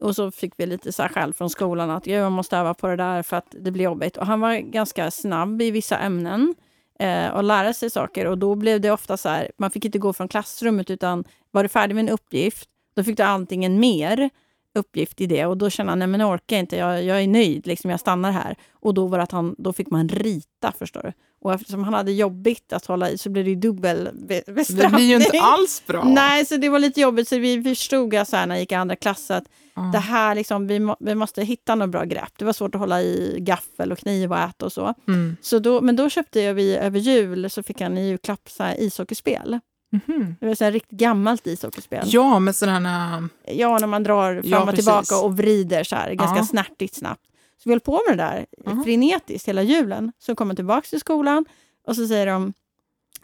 Och 0.00 0.16
så 0.16 0.30
fick 0.30 0.52
vi 0.56 0.66
lite 0.66 0.92
så 0.92 1.02
här 1.02 1.08
skäll 1.08 1.34
från 1.34 1.50
skolan 1.50 1.90
att 1.90 2.06
jag 2.06 2.32
måste 2.32 2.56
öva 2.56 2.74
på 2.74 2.86
det 2.86 2.96
där 2.96 3.22
för 3.22 3.36
att 3.36 3.54
det 3.60 3.70
blir 3.70 3.84
jobbigt. 3.84 4.16
Och 4.16 4.26
han 4.26 4.40
var 4.40 4.54
ganska 4.54 5.10
snabb 5.10 5.62
i 5.62 5.70
vissa 5.70 5.98
ämnen 5.98 6.54
eh, 6.98 7.28
och 7.28 7.44
lära 7.44 7.72
sig 7.72 7.90
saker. 7.90 8.26
Och 8.26 8.38
då 8.38 8.54
blev 8.54 8.80
det 8.80 8.90
ofta 8.90 9.16
så 9.16 9.28
här, 9.28 9.50
man 9.58 9.70
fick 9.70 9.84
inte 9.84 9.98
gå 9.98 10.12
från 10.12 10.28
klassrummet 10.28 10.90
utan 10.90 11.24
var 11.50 11.62
du 11.62 11.68
färdig 11.68 11.94
med 11.94 12.02
en 12.02 12.08
uppgift, 12.08 12.68
då 12.96 13.04
fick 13.04 13.16
du 13.16 13.22
antingen 13.22 13.80
mer 13.80 14.30
uppgift 14.74 15.20
i 15.20 15.26
det 15.26 15.46
och 15.46 15.56
då 15.56 15.70
kände 15.70 15.92
han, 15.92 15.98
nej 15.98 16.08
men 16.08 16.20
jag 16.20 16.30
orkar 16.30 16.56
inte, 16.56 16.76
jag, 16.76 17.04
jag 17.04 17.22
är 17.22 17.26
nöjd, 17.28 17.66
liksom, 17.66 17.90
jag 17.90 18.00
stannar 18.00 18.30
här. 18.32 18.56
Och 18.72 18.94
då 18.94 19.06
var 19.06 19.18
att 19.18 19.32
han, 19.32 19.54
då 19.58 19.72
fick 19.72 19.90
man 19.90 20.08
rita 20.08 20.72
förstår 20.78 21.02
du. 21.02 21.12
Och 21.40 21.54
eftersom 21.54 21.84
han 21.84 21.94
hade 21.94 22.12
jobbigt 22.12 22.72
att 22.72 22.86
hålla 22.86 23.10
i 23.10 23.18
så 23.18 23.30
blev 23.30 23.44
det 23.44 23.50
ju 23.50 23.56
dubbel 23.56 24.08
be- 24.28 24.42
Det 24.46 24.52
bestraffning. 24.52 24.90
blir 24.96 25.06
ju 25.06 25.14
inte 25.16 25.40
alls 25.40 25.82
bra. 25.86 26.04
Nej, 26.08 26.44
så 26.46 26.56
det 26.56 26.68
var 26.68 26.78
lite 26.78 27.00
jobbigt. 27.00 27.28
Så 27.28 27.38
vi 27.38 27.62
förstod 27.62 28.14
så 28.26 28.36
här 28.36 28.46
när 28.46 28.54
jag 28.54 28.60
gick 28.60 28.72
i 28.72 28.74
andra 28.74 28.96
klass 28.96 29.30
att 29.30 29.44
Ja. 29.76 29.82
det 29.92 29.98
här 29.98 30.34
liksom, 30.34 30.66
vi, 30.66 30.80
må, 30.80 30.96
vi 31.00 31.14
måste 31.14 31.42
hitta 31.42 31.74
något 31.74 31.90
bra 31.90 32.04
grepp. 32.04 32.32
Det 32.38 32.44
var 32.44 32.52
svårt 32.52 32.74
att 32.74 32.80
hålla 32.80 33.02
i 33.02 33.36
gaffel 33.40 33.92
och 33.92 33.98
kniv 33.98 34.32
och 34.32 34.38
äta 34.38 34.64
och 34.64 34.72
så. 34.72 34.94
Mm. 35.08 35.36
så 35.40 35.58
då, 35.58 35.80
men 35.80 35.96
då 35.96 36.08
köpte 36.10 36.40
jag 36.40 36.54
vi 36.54 36.76
över 36.76 36.98
jul, 36.98 37.50
så 37.50 37.62
fick 37.62 37.80
han 37.80 37.98
i 37.98 38.06
julklapp 38.08 38.48
så 38.50 38.62
här 38.62 38.80
ishockeyspel. 38.80 39.58
Mhm. 40.06 40.36
Det 40.40 40.46
var 40.46 40.54
så 40.54 40.64
här 40.64 40.72
riktigt 40.72 40.98
gammalt 40.98 41.46
ishockeyspel. 41.46 42.04
Ja, 42.06 42.38
med 42.38 42.56
sådana... 42.56 43.28
Ja, 43.46 43.78
när 43.78 43.86
man 43.86 44.02
drar 44.02 44.34
fram 44.40 44.50
Ja, 44.50 44.60
och 44.60 44.66
precis. 44.68 44.84
tillbaka 44.84 45.18
och 45.26 45.36
vrider 45.36 45.84
så 45.84 45.96
här, 45.96 46.14
ganska 46.14 46.36
Ja. 46.38 46.44
snärtigt 46.44 46.94
snabbt. 46.94 47.20
Så 47.56 47.62
vi 47.64 47.70
höll 47.70 47.80
på 47.80 48.00
med 48.08 48.18
det 48.18 48.22
där 48.24 48.46
Ja. 48.64 48.82
frenetiskt 48.84 49.48
hela 49.48 49.62
julen. 49.62 50.12
Så 50.18 50.34
kom 50.34 50.48
jag 50.48 50.56
tillbaka 50.56 50.86
till 50.88 51.00
skolan 51.00 51.44
och 51.86 51.96
så 51.96 52.06
säger 52.08 52.26
de 52.26 52.52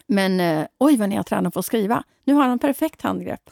men 0.07 0.39
eh, 0.39 0.65
oj 0.79 0.97
vad 0.97 1.09
ni 1.09 1.15
har 1.15 1.23
tränat 1.23 1.53
på 1.53 1.59
att 1.59 1.65
skriva. 1.65 2.03
Nu 2.23 2.33
har 2.33 2.47
han 2.47 2.59
perfekt 2.59 3.01
handgrepp. 3.01 3.49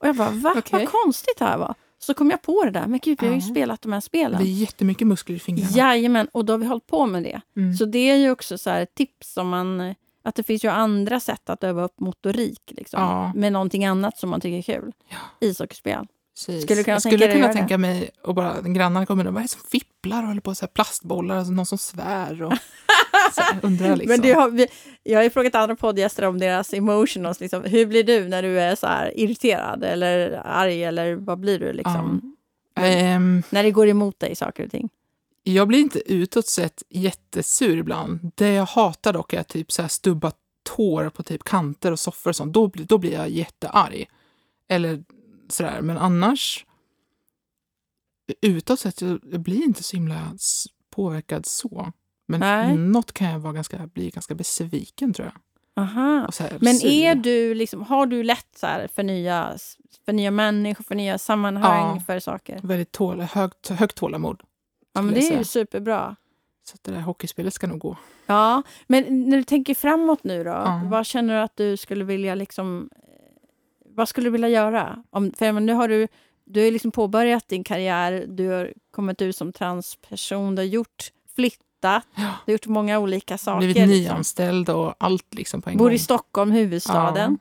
Och 0.00 0.08
jag 0.08 0.16
bara, 0.16 0.30
va? 0.30 0.54
Okej. 0.58 0.78
Vad 0.84 0.88
konstigt 1.02 1.38
det 1.38 1.44
här 1.44 1.58
var. 1.58 1.74
Så 1.98 2.14
kom 2.14 2.30
jag 2.30 2.42
på 2.42 2.64
det 2.64 2.70
där, 2.70 2.86
men 2.86 3.00
gud 3.02 3.18
vi 3.20 3.26
har 3.26 3.34
ju 3.34 3.40
Ja. 3.40 3.46
spelat 3.46 3.82
de 3.82 3.92
här 3.92 4.00
Det 4.00 4.04
spelen. 4.04 4.40
är 4.40 4.44
jättemycket 4.44 5.06
muskler 5.06 5.36
i 5.36 5.38
fingrarna. 5.38 5.70
Jajamän, 5.76 6.28
och 6.32 6.44
då 6.44 6.52
har 6.52 6.58
vi 6.58 6.66
hållit 6.66 6.86
på 6.86 7.06
med 7.06 7.22
det. 7.22 7.40
Mm. 7.56 7.74
Så 7.74 7.84
det 7.84 7.98
är 8.10 8.16
ju 8.16 8.30
också 8.30 8.58
så 8.58 8.70
här 8.70 8.80
ett 8.82 8.94
tips 8.94 9.36
om 9.36 9.48
man, 9.48 9.80
eh, 9.80 9.94
att 10.28 10.34
det 10.34 10.42
finns 10.42 10.64
ju 10.64 10.68
andra 10.68 11.20
sätt 11.20 11.50
att 11.50 11.64
öva 11.64 11.84
upp 11.84 12.00
motorik 12.00 12.62
liksom, 12.76 13.00
Ja. 13.02 13.32
med 13.34 13.52
någonting 13.52 13.84
annat 13.84 14.18
som 14.18 14.30
man 14.30 14.40
tycker 14.40 14.58
är 14.58 14.80
kul. 14.80 14.92
Ja. 15.08 15.16
Ishockeyspel. 15.48 16.06
Precis. 16.34 16.62
Skulle 16.62 16.80
du 16.80 16.84
kunna 16.84 16.94
jag 16.94 17.02
tänka 17.02 17.16
skulle 17.18 17.34
att 17.34 17.40
kunna 17.40 17.52
tänka 17.52 17.78
mig, 17.78 18.10
och 18.22 18.34
bara 18.34 18.60
grannarna 18.60 19.06
kommer 19.06 19.26
och 19.26 19.32
vad 19.34 19.40
är 19.40 19.44
det 19.44 19.48
som 19.48 19.60
fipplar 19.70 20.22
och 20.22 20.28
håller 20.28 20.40
på 20.40 20.54
så 20.54 20.64
här 20.64 20.70
plastbollar, 20.72 21.36
alltså 21.36 21.52
någon 21.52 21.66
som 21.66 21.78
svär 21.78 22.42
och 22.42 22.52
så 23.34 23.40
här, 23.40 23.58
undrar 23.62 23.96
liksom. 23.96 24.20
Men 24.20 24.34
har 24.34 24.50
vi, 24.50 24.66
jag 25.02 25.18
har 25.18 25.22
ju 25.24 25.30
frågat 25.30 25.54
andra 25.54 25.76
poddgäster 25.76 26.24
om 26.24 26.38
deras 26.38 26.72
emotionals. 26.74 27.40
Liksom. 27.40 27.64
Hur 27.64 27.86
blir 27.86 28.04
du 28.04 28.28
när 28.28 28.42
du 28.42 28.60
är 28.60 28.74
så 28.74 28.86
här 28.86 29.18
irriterad 29.20 29.84
eller 29.84 30.42
arg 30.44 30.84
eller 30.84 31.14
vad 31.14 31.38
blir 31.40 31.58
du? 31.58 31.72
Liksom? 31.72 32.34
Ehm, 32.80 33.42
När 33.50 33.62
det 33.62 33.70
går 33.70 33.88
emot 33.88 34.20
dig 34.20 34.34
saker 34.36 34.64
och 34.64 34.70
ting. 34.70 34.88
Jag 35.54 35.68
blir 35.68 35.78
inte 35.78 36.12
utåt 36.12 36.46
sett 36.46 36.82
jättesur 36.88 37.76
ibland. 37.76 38.32
Det 38.34 38.52
jag 38.52 38.66
hatar 38.66 39.12
dock 39.12 39.32
är 39.32 39.42
typ 39.42 39.72
så 39.72 39.82
här 39.82 39.88
stubba 39.88 40.32
tår 40.62 41.08
på 41.10 41.22
typ 41.22 41.44
kanter 41.44 41.92
och 41.92 41.98
soffor 42.00 42.30
och 42.30 42.36
sånt. 42.36 42.52
Då, 42.54 42.66
då 42.74 42.98
blir 42.98 43.12
jag 43.12 43.28
jättearg. 43.28 44.10
Eller 44.68 45.04
sådär. 45.48 45.80
Men 45.80 45.98
annars, 45.98 46.66
utåt 48.42 48.80
sett, 48.80 49.00
jag, 49.00 49.20
jag 49.32 49.40
blir 49.40 49.64
inte 49.64 49.82
så 49.82 49.96
himla 49.96 50.36
påverkad 50.90 51.46
så. 51.46 51.92
Men 52.26 52.40
Nej. 52.40 52.76
något 52.76 53.12
kan 53.12 53.30
jag 53.30 53.38
vara 53.38 53.52
ganska, 53.52 53.86
bli 53.86 54.10
ganska 54.10 54.34
besviken 54.34 55.14
tror 55.14 55.26
jag. 55.26 55.34
Aha. 55.84 56.30
Här, 56.38 56.58
Men 56.60 56.76
är 56.86 57.14
du 57.14 57.54
liksom, 57.54 57.82
har 57.82 58.06
du 58.06 58.22
lätt 58.22 58.58
så 58.60 58.66
för, 58.94 59.02
nya, 59.02 59.56
för 60.04 60.12
nya 60.12 60.30
människor, 60.30 60.84
för 60.84 60.94
nya 60.94 61.18
sammanhang, 61.18 61.96
Ja. 61.96 62.02
för 62.06 62.20
saker? 62.20 62.60
Väldigt 62.62 62.92
tål, 62.92 63.20
högt, 63.20 63.68
högt 63.68 63.96
tålamod. 63.96 64.42
Ja, 64.98 65.02
men 65.02 65.14
det 65.14 65.28
är 65.28 65.38
ju 65.38 65.44
superbra. 65.44 66.16
Så 66.64 66.74
att 66.74 66.84
det 66.84 66.92
där 66.92 67.00
hockeyspelet 67.00 67.54
ska 67.54 67.66
nog 67.66 67.78
gå. 67.78 67.96
Ja, 68.26 68.62
men 68.86 69.28
när 69.28 69.36
du 69.36 69.44
tänker 69.44 69.74
framåt 69.74 70.24
nu 70.24 70.44
då, 70.44 70.50
Ja. 70.50 70.82
vad 70.90 71.06
känner 71.06 71.34
du 71.34 71.40
att 71.40 71.56
du 71.56 71.76
skulle 71.76 72.04
vilja 72.04 72.34
liksom... 72.34 72.90
eh, 72.96 72.98
Vad 73.84 74.08
skulle 74.08 74.26
du 74.26 74.30
vilja 74.30 74.48
göra? 74.48 75.04
Om, 75.10 75.32
för 75.32 75.52
nu 75.52 75.72
har 75.72 75.88
du, 75.88 76.08
du 76.44 76.64
har 76.64 76.70
liksom 76.70 76.90
påbörjat 76.90 77.48
din 77.48 77.64
karriär, 77.64 78.24
du 78.28 78.48
har 78.48 78.72
kommit 78.90 79.22
ut 79.22 79.36
som 79.36 79.52
transperson, 79.52 80.54
du 80.54 80.62
har 80.62 80.66
gjort, 80.66 81.12
flyttat, 81.34 81.62
Ja. 81.80 82.02
du 82.46 82.52
har 82.52 82.52
gjort 82.52 82.66
många 82.66 82.98
olika 82.98 83.38
saker. 83.38 83.58
Blivit 83.58 83.76
liksom. 83.76 83.90
nyanställd 83.90 84.70
och 84.70 84.94
allt 84.98 85.34
liksom 85.34 85.62
på 85.62 85.70
en 85.70 85.76
Bor 85.76 85.84
gång. 85.84 85.94
i 85.94 85.98
Stockholm, 85.98 86.50
huvudstaden. 86.50 87.38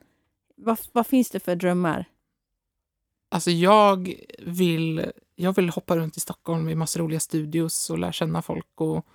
Vad, 0.56 0.78
vad 0.91 1.08
finns 1.08 1.30
det 1.30 1.39
för 1.39 1.56
drömmar? 1.56 2.06
Alltså 3.32 3.52
jag 3.52 4.13
vill, 4.39 5.12
jag 5.39 5.56
vill 5.56 5.69
hoppa 5.69 5.97
runt 5.97 6.17
i 6.17 6.19
Stockholm 6.19 6.69
i 6.69 6.76
massa 6.76 7.00
roliga 7.00 7.19
studios 7.19 7.89
och 7.89 7.97
lära 7.97 8.12
känna 8.12 8.41
folk. 8.41 8.82
Och 8.82 9.06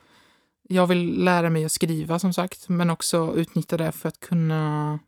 jag 0.63 0.87
vill 0.87 1.25
lära 1.25 1.51
mig 1.51 1.65
att 1.65 1.73
skriva 1.73 2.19
som 2.19 2.33
sagt, 2.33 2.69
men 2.69 2.91
också 2.91 3.35
utnyttja 3.37 3.77
det 3.77 3.93
för 3.93 4.09
att 4.09 4.21
kunna 4.21 4.99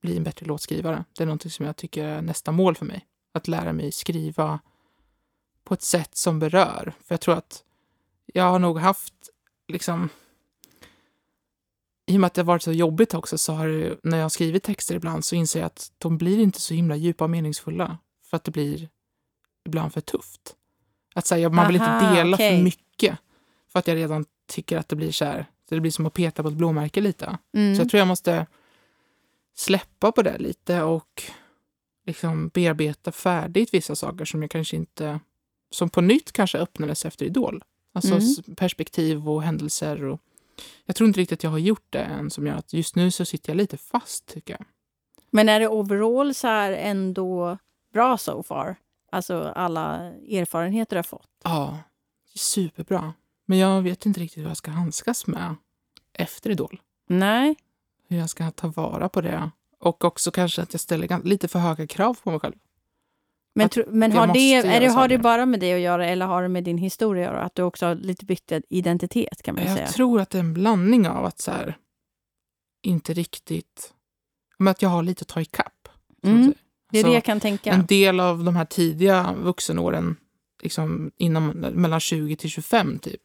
bli 0.00 0.16
en 0.16 0.24
bättre 0.24 0.46
låtskrivare. 0.46 1.04
Det 1.16 1.24
är 1.24 1.26
någonting 1.26 1.50
som 1.50 1.66
jag 1.66 1.76
tycker 1.76 2.04
är 2.04 2.22
nästa 2.22 2.52
mål 2.52 2.76
för 2.76 2.86
mig. 2.86 3.06
Att 3.32 3.48
lära 3.48 3.72
mig 3.72 3.92
skriva 3.92 4.60
på 5.64 5.74
ett 5.74 5.82
sätt 5.82 6.16
som 6.16 6.38
berör. 6.38 6.92
För 7.04 7.14
jag 7.14 7.20
tror 7.20 7.34
att 7.34 7.64
jag 8.26 8.44
har 8.44 8.58
nog 8.58 8.78
haft 8.78 9.14
liksom 9.68 10.08
i 12.06 12.16
och 12.16 12.20
med 12.20 12.26
att 12.26 12.34
det 12.34 12.40
har 12.40 12.46
varit 12.46 12.62
så 12.62 12.72
jobbigt 12.72 13.14
också 13.14 13.38
så 13.38 13.52
har 13.52 13.68
det, 13.68 13.98
när 14.02 14.18
jag 14.18 14.24
har 14.24 14.28
skrivit 14.28 14.62
texter 14.62 14.94
ibland 14.94 15.24
så 15.24 15.34
inser 15.34 15.60
jag 15.60 15.66
att 15.66 15.92
de 15.98 16.18
blir 16.18 16.38
inte 16.38 16.60
så 16.60 16.74
himla 16.74 16.96
djupa 16.96 17.24
och 17.24 17.30
meningsfulla. 17.30 17.98
För 18.24 18.36
att 18.36 18.44
det 18.44 18.50
blir 18.50 18.88
ibland 19.68 19.92
för 19.92 20.00
tufft. 20.00 20.54
Att 21.14 21.26
säga, 21.26 21.48
man 21.48 21.66
vill 21.66 21.76
inte 21.76 22.14
dela 22.14 22.36
okej. 22.36 22.56
för 22.56 22.64
mycket. 22.64 23.18
För 23.72 23.78
att 23.78 23.86
jag 23.88 23.96
redan 23.96 24.24
tycker 24.46 24.78
att 24.78 24.88
det 24.88 24.96
blir 24.96 25.12
så 25.12 25.24
här, 25.24 25.46
så 25.68 25.74
det 25.74 25.80
blir 25.80 25.90
som 25.90 26.06
att 26.06 26.14
peta 26.14 26.42
på 26.42 26.48
ett 26.48 26.54
blåmärke 26.54 27.00
lite. 27.00 27.38
Mm. 27.54 27.76
Så 27.76 27.82
jag 27.82 27.90
tror 27.90 27.98
jag 27.98 28.08
måste 28.08 28.46
släppa 29.56 30.12
på 30.12 30.22
det 30.22 30.38
lite 30.38 30.82
och 30.82 31.22
liksom 32.06 32.48
bearbeta 32.48 33.12
färdigt 33.12 33.74
vissa 33.74 33.96
saker 33.96 34.24
som 34.24 34.42
jag 34.42 34.50
kanske 34.50 34.76
inte, 34.76 35.20
som 35.70 35.90
på 35.90 36.00
nytt 36.00 36.32
kanske 36.32 36.58
öppnades 36.58 37.04
efter 37.04 37.26
Idol. 37.26 37.62
Alltså 37.92 38.14
Mm. 38.14 38.54
perspektiv 38.56 39.28
och 39.28 39.42
händelser. 39.42 40.04
Och 40.04 40.20
jag 40.84 40.96
tror 40.96 41.08
inte 41.08 41.20
riktigt 41.20 41.38
att 41.38 41.42
jag 41.42 41.50
har 41.50 41.58
gjort 41.58 41.86
det 41.90 41.98
än 41.98 42.30
som 42.30 42.46
gör 42.46 42.54
att 42.54 42.72
just 42.72 42.96
nu 42.96 43.10
så 43.10 43.24
sitter 43.24 43.50
jag 43.50 43.56
lite 43.56 43.76
fast 43.76 44.26
tycker 44.26 44.52
jag. 44.54 44.66
Men 45.30 45.48
är 45.48 45.60
det 45.60 45.68
overall 45.68 46.34
så 46.34 46.46
här 46.46 46.72
ändå 46.72 47.58
bra 47.92 48.18
so 48.18 48.42
far? 48.42 48.76
Alltså 49.12 49.52
alla 49.56 49.96
erfarenheter 50.30 50.96
du 50.96 50.98
har 50.98 51.02
fått? 51.02 51.30
Ja, 51.44 51.78
superbra. 52.34 53.14
Men 53.46 53.58
jag 53.58 53.82
vet 53.82 54.06
inte 54.06 54.20
riktigt 54.20 54.44
hur 54.44 54.48
jag 54.48 54.56
ska 54.56 54.70
handskas 54.70 55.26
med 55.26 55.54
efter 56.12 56.50
Idol. 56.50 56.80
Nej. 57.08 57.56
Hur 58.08 58.18
jag 58.18 58.30
ska 58.30 58.50
ta 58.50 58.68
vara 58.68 59.08
på 59.08 59.20
det. 59.20 59.50
Och 59.80 60.04
också 60.04 60.30
kanske 60.30 60.62
att 60.62 60.74
jag 60.74 60.80
ställer 60.80 61.24
lite 61.24 61.48
för 61.48 61.58
höga 61.58 61.86
krav 61.86 62.18
på 62.22 62.30
mig 62.30 62.40
själv. 62.40 62.54
Men, 63.54 63.68
tro, 63.68 63.84
men 63.88 64.12
jag 64.12 64.26
har, 64.26 64.34
det, 64.34 64.54
är 64.54 64.80
det, 64.80 64.88
har 64.88 65.08
det 65.08 65.18
bara 65.18 65.46
med 65.46 65.60
det 65.60 65.74
att 65.74 65.80
göra 65.80 66.06
eller 66.06 66.26
har 66.26 66.42
det 66.42 66.48
med 66.48 66.64
din 66.64 66.78
historia 66.78 67.28
att 67.28 67.34
göra? 67.34 67.44
Att 67.44 67.54
du 67.54 67.62
också 67.62 67.86
har 67.86 67.94
lite 67.94 68.24
bytt 68.24 68.52
identitet 68.68 69.42
kan 69.42 69.54
man 69.54 69.64
Jag 69.64 69.76
säga. 69.76 69.86
tror 69.86 70.20
att 70.20 70.30
det 70.30 70.38
är 70.38 70.40
en 70.40 70.54
blandning 70.54 71.08
av 71.08 71.24
att 71.24 71.40
så 71.40 71.50
här, 71.50 71.76
inte 72.82 73.12
riktigt... 73.12 73.94
Men 74.58 74.68
att 74.68 74.82
jag 74.82 74.88
har 74.88 75.02
lite 75.02 75.22
att 75.22 75.28
ta 75.28 75.40
ikapp. 75.40 75.88
Mm. 76.22 76.54
Det 76.90 76.98
är 76.98 77.02
Så 77.02 77.08
det 77.08 77.14
jag 77.14 77.24
kan 77.24 77.40
tänka. 77.40 77.72
En 77.72 77.86
del 77.86 78.20
av 78.20 78.44
de 78.44 78.56
här 78.56 78.64
tidiga 78.64 79.34
vuxenåren, 79.38 80.16
liksom 80.62 81.10
inom, 81.16 81.48
mellan 81.50 82.00
20 82.00 82.36
till 82.36 82.50
25 82.50 82.98
typ, 82.98 83.22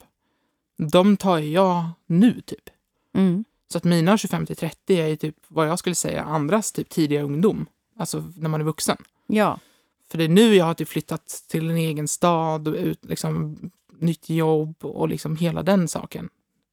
de 0.77 1.17
tar 1.17 1.39
jag 1.39 1.89
nu 2.05 2.41
typ. 2.41 2.69
Mm. 3.13 3.45
Så 3.71 3.77
att 3.77 3.83
mina 3.83 4.17
25 4.17 4.45
till 4.45 4.55
30 4.55 4.95
är 5.01 5.07
ju 5.07 5.15
typ 5.15 5.35
vad 5.47 5.67
jag 5.67 5.79
skulle 5.79 5.95
säga 5.95 6.23
andras 6.23 6.71
typ 6.71 6.89
tidiga 6.89 7.21
ungdom. 7.21 7.65
Alltså 7.97 8.31
när 8.37 8.49
man 8.49 8.61
är 8.61 8.65
vuxen. 8.65 8.97
Ja. 9.27 9.59
För 10.11 10.17
det 10.17 10.23
är 10.23 10.29
nu 10.29 10.55
jag 10.55 10.65
har 10.65 10.73
typ 10.73 10.89
flyttat 10.89 11.43
till 11.47 11.69
en 11.69 11.77
egen 11.77 12.07
stad 12.07 12.67
och 12.67 12.75
ut, 12.75 13.05
liksom, 13.05 13.57
nytt 13.99 14.29
jobb 14.29 14.75
och 14.85 15.09
liksom 15.09 15.35
hela 15.35 15.63
den 15.63 15.87
saken. 15.87 16.29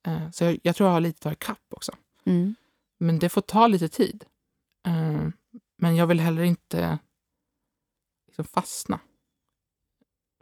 Eh, 0.06 0.30
så 0.32 0.44
jag, 0.44 0.58
jag 0.62 0.76
tror 0.76 0.88
jag 0.88 0.94
har 0.94 1.00
lite 1.00 1.16
att 1.18 1.22
ta 1.22 1.32
ikapp 1.32 1.66
också. 1.70 1.92
Mm. 2.24 2.54
Men 2.98 3.18
det 3.18 3.28
får 3.28 3.40
ta 3.40 3.66
lite 3.66 3.88
tid. 3.88 4.24
Men 5.80 5.96
jag 5.96 6.06
vill 6.06 6.20
heller 6.20 6.42
inte 6.42 6.98
liksom 8.26 8.44
fastna. 8.44 9.00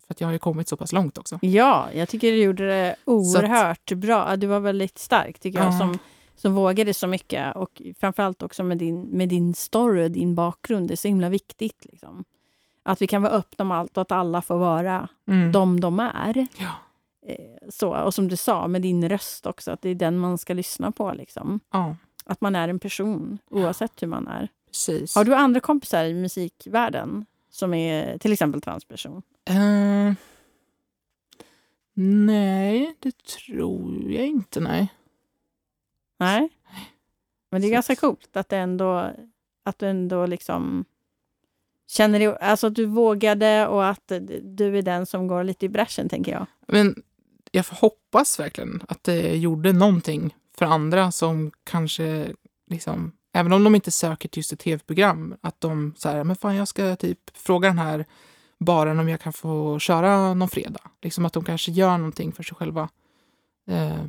För 0.07 0.15
att 0.15 0.21
jag 0.21 0.29
har 0.29 0.33
ju 0.33 0.39
kommit 0.39 0.69
så 0.69 0.77
pass 0.77 0.93
långt 0.93 1.19
också. 1.19 1.39
ja, 1.43 1.89
jag 1.95 2.09
tycker 2.09 2.33
du 2.33 2.43
gjorde 2.43 2.67
det 2.67 2.97
oerhört 3.05 3.93
bra. 3.93 4.37
Du 4.37 4.47
var 4.47 4.61
väldigt 4.61 4.99
stark 4.99 5.39
tycker 5.39 5.59
jag 5.59 5.69
Ja. 5.75 5.79
som, 5.79 5.99
som 6.37 6.55
vågade 6.55 6.95
så 6.95 7.07
mycket. 7.07 7.57
Och 7.57 7.83
framförallt 8.01 8.43
också 8.43 8.63
med 8.65 8.79
din, 8.79 9.01
med 9.03 9.29
din 9.29 9.55
story 9.55 10.07
och 10.07 10.11
din 10.11 10.35
bakgrund. 10.35 10.89
Det 10.89 10.95
är 10.95 10.97
så 10.97 11.09
himla 11.09 11.29
viktigt. 11.29 11.85
Liksom. 11.85 12.25
Att 12.83 13.03
vi 13.03 13.07
kan 13.07 13.23
vara 13.23 13.33
öppna 13.33 13.63
om 13.63 13.71
allt 13.71 13.97
och 13.97 14.03
att 14.03 14.13
alla 14.13 14.43
får 14.43 14.59
vara 14.59 15.09
Mm. 15.29 15.53
de 15.53 15.81
de 15.81 16.01
är. 16.01 16.47
Ja. 16.59 16.73
Eh, 17.27 17.69
Så, 17.69 17.97
och 17.97 18.15
som 18.15 18.29
du 18.29 18.37
sa, 18.37 18.69
med 18.69 18.83
din 18.83 19.09
röst 19.09 19.47
också, 19.47 19.71
att 19.71 19.83
det 19.83 19.89
är 19.89 19.95
den 19.95 20.19
man 20.19 20.39
ska 20.39 20.55
lyssna 20.55 20.93
på. 20.93 21.13
Liksom. 21.13 21.61
ja, 21.73 21.97
Att 22.25 22.41
man 22.41 22.57
är 22.57 22.69
en 22.69 22.79
person, 22.79 23.39
oavsett 23.51 24.03
hur 24.03 24.07
man 24.09 24.29
är. 24.29 24.49
Precis. 24.87 25.15
Har 25.15 25.25
du 25.25 25.35
andra 25.35 25.61
kompisar 25.61 26.05
i 26.05 26.15
musikvärlden 26.15 27.27
som 27.51 27.75
är 27.75 28.19
till 28.19 28.33
exempel 28.33 28.61
transperson? 28.61 29.23
Eh, 29.45 30.13
nej, 31.95 32.97
det 33.01 33.25
tror 33.25 34.11
jag 34.13 34.27
inte. 34.27 34.61
Nej. 34.61 34.89
Nej. 36.19 36.49
Men 37.51 37.61
det 37.61 37.67
är 37.67 37.69
Så- 37.69 37.73
ganska 37.75 37.97
coolt 37.97 38.37
att, 38.37 38.49
det 38.49 38.57
ändå, 38.57 39.11
att 39.65 39.79
du 39.79 39.87
ändå 39.87 40.27
liksom 40.27 40.85
känner 41.87 42.19
dig, 42.19 42.37
alltså 42.41 42.67
att 42.67 42.75
du 42.75 42.85
vågade 42.87 43.67
och 43.67 43.87
att 43.87 44.13
du 44.43 44.79
är 44.79 44.83
den 44.83 45.07
som 45.07 45.27
går 45.27 45.45
lite 45.45 45.67
i 45.67 45.69
bräschen, 45.69 46.09
tänker 46.09 46.33
jag. 46.33 46.47
Men 46.67 47.03
jag 47.51 47.65
hoppas 47.71 48.41
verkligen 48.41 48.83
att 48.89 49.05
det 49.05 49.37
gjorde 49.37 49.73
någonting 49.73 50.35
för 50.59 50.65
andra 50.67 51.13
som 51.13 51.51
kanske, 51.65 52.33
liksom, 52.71 53.13
även 53.39 53.53
om 53.53 53.65
de 53.65 53.75
inte 53.75 53.91
söker 53.91 54.29
till 54.29 54.39
just 54.39 54.53
ett 54.53 54.59
tv-program, 54.59 55.37
att 55.41 55.61
de 55.61 55.95
säger 55.99 56.25
men 56.25 56.37
fan 56.37 56.57
jag 56.57 56.69
ska 56.69 56.97
typ 56.97 57.19
fråga 57.37 57.69
den 57.69 57.79
här 57.79 58.05
baren 58.59 58.99
om 59.01 59.09
jag 59.09 59.21
kan 59.21 59.33
få 59.33 59.79
köra 59.79 60.35
någon 60.35 60.49
fredag. 60.49 60.81
Liksom 61.03 61.25
att 61.27 61.33
de 61.33 61.45
kanske 61.45 61.73
gör 61.73 61.99
någonting 61.99 62.33
för 62.33 62.43
sig 62.43 62.57
själva 62.57 62.89
eh, 63.71 64.03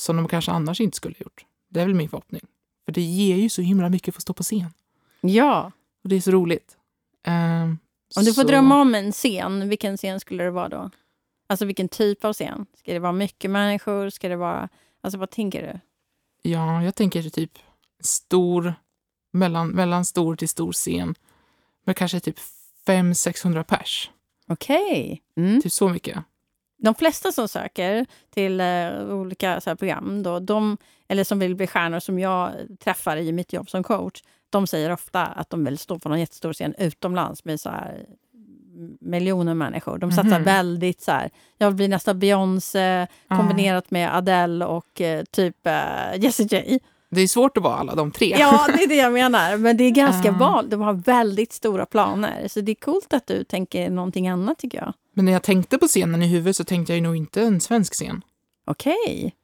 som 0.00 0.16
de 0.16 0.28
kanske 0.28 0.50
annars 0.52 0.80
inte 0.80 0.96
skulle 0.96 1.14
ha 1.18 1.24
gjort. 1.24 1.44
Det 1.68 1.80
är 1.80 1.86
väl 1.86 1.94
min 1.94 2.08
förhoppning. 2.08 2.42
För 2.84 2.92
det 2.92 3.00
ger 3.00 3.36
ju 3.36 3.48
så 3.48 3.62
himla 3.62 3.88
mycket 3.88 4.14
för 4.14 4.18
att 4.18 4.22
stå 4.22 4.32
på 4.32 4.42
scen. 4.42 4.72
Ja, 5.20 5.72
Och 6.02 6.08
det 6.08 6.16
är 6.16 6.20
så 6.20 6.30
roligt. 6.30 6.76
Eh, 7.26 7.62
om 8.16 8.24
du 8.24 8.34
får 8.34 8.42
så- 8.42 8.48
drömma 8.48 8.80
om 8.80 8.94
en 8.94 9.12
scen, 9.12 9.68
vilken 9.68 9.96
scen 9.96 10.20
skulle 10.20 10.44
det 10.44 10.50
vara 10.50 10.68
då? 10.68 10.90
Alltså 11.48 11.64
vilken 11.64 11.88
typ 11.88 12.24
av 12.24 12.32
scen? 12.32 12.66
Ska 12.78 12.92
det 12.92 12.98
vara 12.98 13.12
mycket 13.12 13.50
människor? 13.50 14.10
Ska 14.10 14.28
det 14.28 14.36
vara, 14.36 14.68
alltså 15.00 15.18
vad 15.18 15.30
tänker 15.30 15.62
du? 15.72 15.80
Ja, 16.50 16.82
jag 16.84 16.94
tänker 16.94 17.22
typ 17.22 17.58
stor, 18.00 18.74
mellan, 19.32 19.68
mellan 19.68 20.04
stor 20.04 20.36
till 20.36 20.48
stor 20.48 20.72
scen. 20.72 21.14
Men 21.84 21.94
kanske 21.94 22.20
typ 22.20 22.36
500-600 22.86 23.62
pers. 23.62 24.10
Okej. 24.48 25.22
Mm. 25.36 25.62
Typ 25.62 25.72
så 25.72 25.88
mycket. 25.88 26.18
de 26.82 26.94
flesta 26.94 27.32
som 27.32 27.48
söker 27.48 28.06
till 28.30 28.60
eh, 28.60 29.00
olika 29.10 29.60
så 29.60 29.70
här, 29.70 29.74
program, 29.74 30.22
då, 30.22 30.38
de, 30.38 30.76
eller 31.08 31.24
som 31.24 31.38
vill 31.38 31.56
bli 31.56 31.66
stjärnor 31.66 32.00
som 32.00 32.18
jag 32.18 32.52
träffar 32.84 33.16
i 33.16 33.32
mitt 33.32 33.52
jobb 33.52 33.70
som 33.70 33.82
coach, 33.82 34.22
de 34.50 34.66
säger 34.66 34.90
ofta 34.92 35.26
att 35.26 35.50
de 35.50 35.64
vill 35.64 35.78
stå 35.78 35.98
på 35.98 36.08
någon 36.08 36.20
jättestor 36.20 36.52
scen 36.52 36.74
utomlands 36.78 37.44
med 37.44 37.60
så 37.60 37.70
här, 37.70 38.04
miljoner 39.00 39.54
människor. 39.54 39.98
De 39.98 40.12
satsar 40.12 40.30
Mhm. 40.38 40.44
väldigt 40.44 41.00
så 41.00 41.12
här, 41.12 41.30
jag 41.58 41.66
vill 41.68 41.76
bli 41.76 41.88
nästa 41.88 42.14
Beyoncé 42.14 43.06
kombinerat 43.28 43.90
med 43.90 44.16
Adele 44.16 44.64
och 44.64 45.00
eh, 45.00 45.24
typ 45.24 45.66
eh, 45.66 46.16
Jessie 46.20 46.46
J. 46.50 46.78
Det 47.10 47.20
är 47.20 47.28
svårt 47.28 47.56
att 47.56 47.62
vara 47.62 47.74
alla 47.74 47.94
de 47.94 48.10
tre. 48.10 48.36
Ja, 48.38 48.66
det 48.76 48.82
är 48.82 48.88
det 48.88 48.94
jag 48.96 49.12
menar. 49.12 49.56
Men 49.56 49.76
det 49.76 49.84
är 49.84 49.90
ganska 49.90 50.28
Ja. 50.28 50.32
vanligt. 50.38 50.70
De 50.70 50.80
har 50.80 50.92
väldigt 50.92 51.52
stora 51.52 51.86
planer. 51.86 52.48
Så 52.48 52.60
det 52.60 52.72
är 52.72 52.74
coolt 52.74 53.12
att 53.12 53.26
du 53.26 53.44
tänker 53.44 53.90
någonting 53.90 54.28
annat 54.28 54.58
tycker 54.58 54.78
jag. 54.78 54.94
Men 55.14 55.24
när 55.24 55.32
jag 55.32 55.42
tänkte 55.42 55.78
på 55.78 55.86
scenen 55.86 56.22
i 56.22 56.26
huvudet 56.26 56.56
så 56.56 56.64
tänkte 56.64 56.92
jag 56.92 56.96
ju 56.96 57.02
nog 57.02 57.16
inte 57.16 57.42
en 57.42 57.60
svensk 57.60 57.94
scen. 57.94 58.24
Okej. 58.64 59.34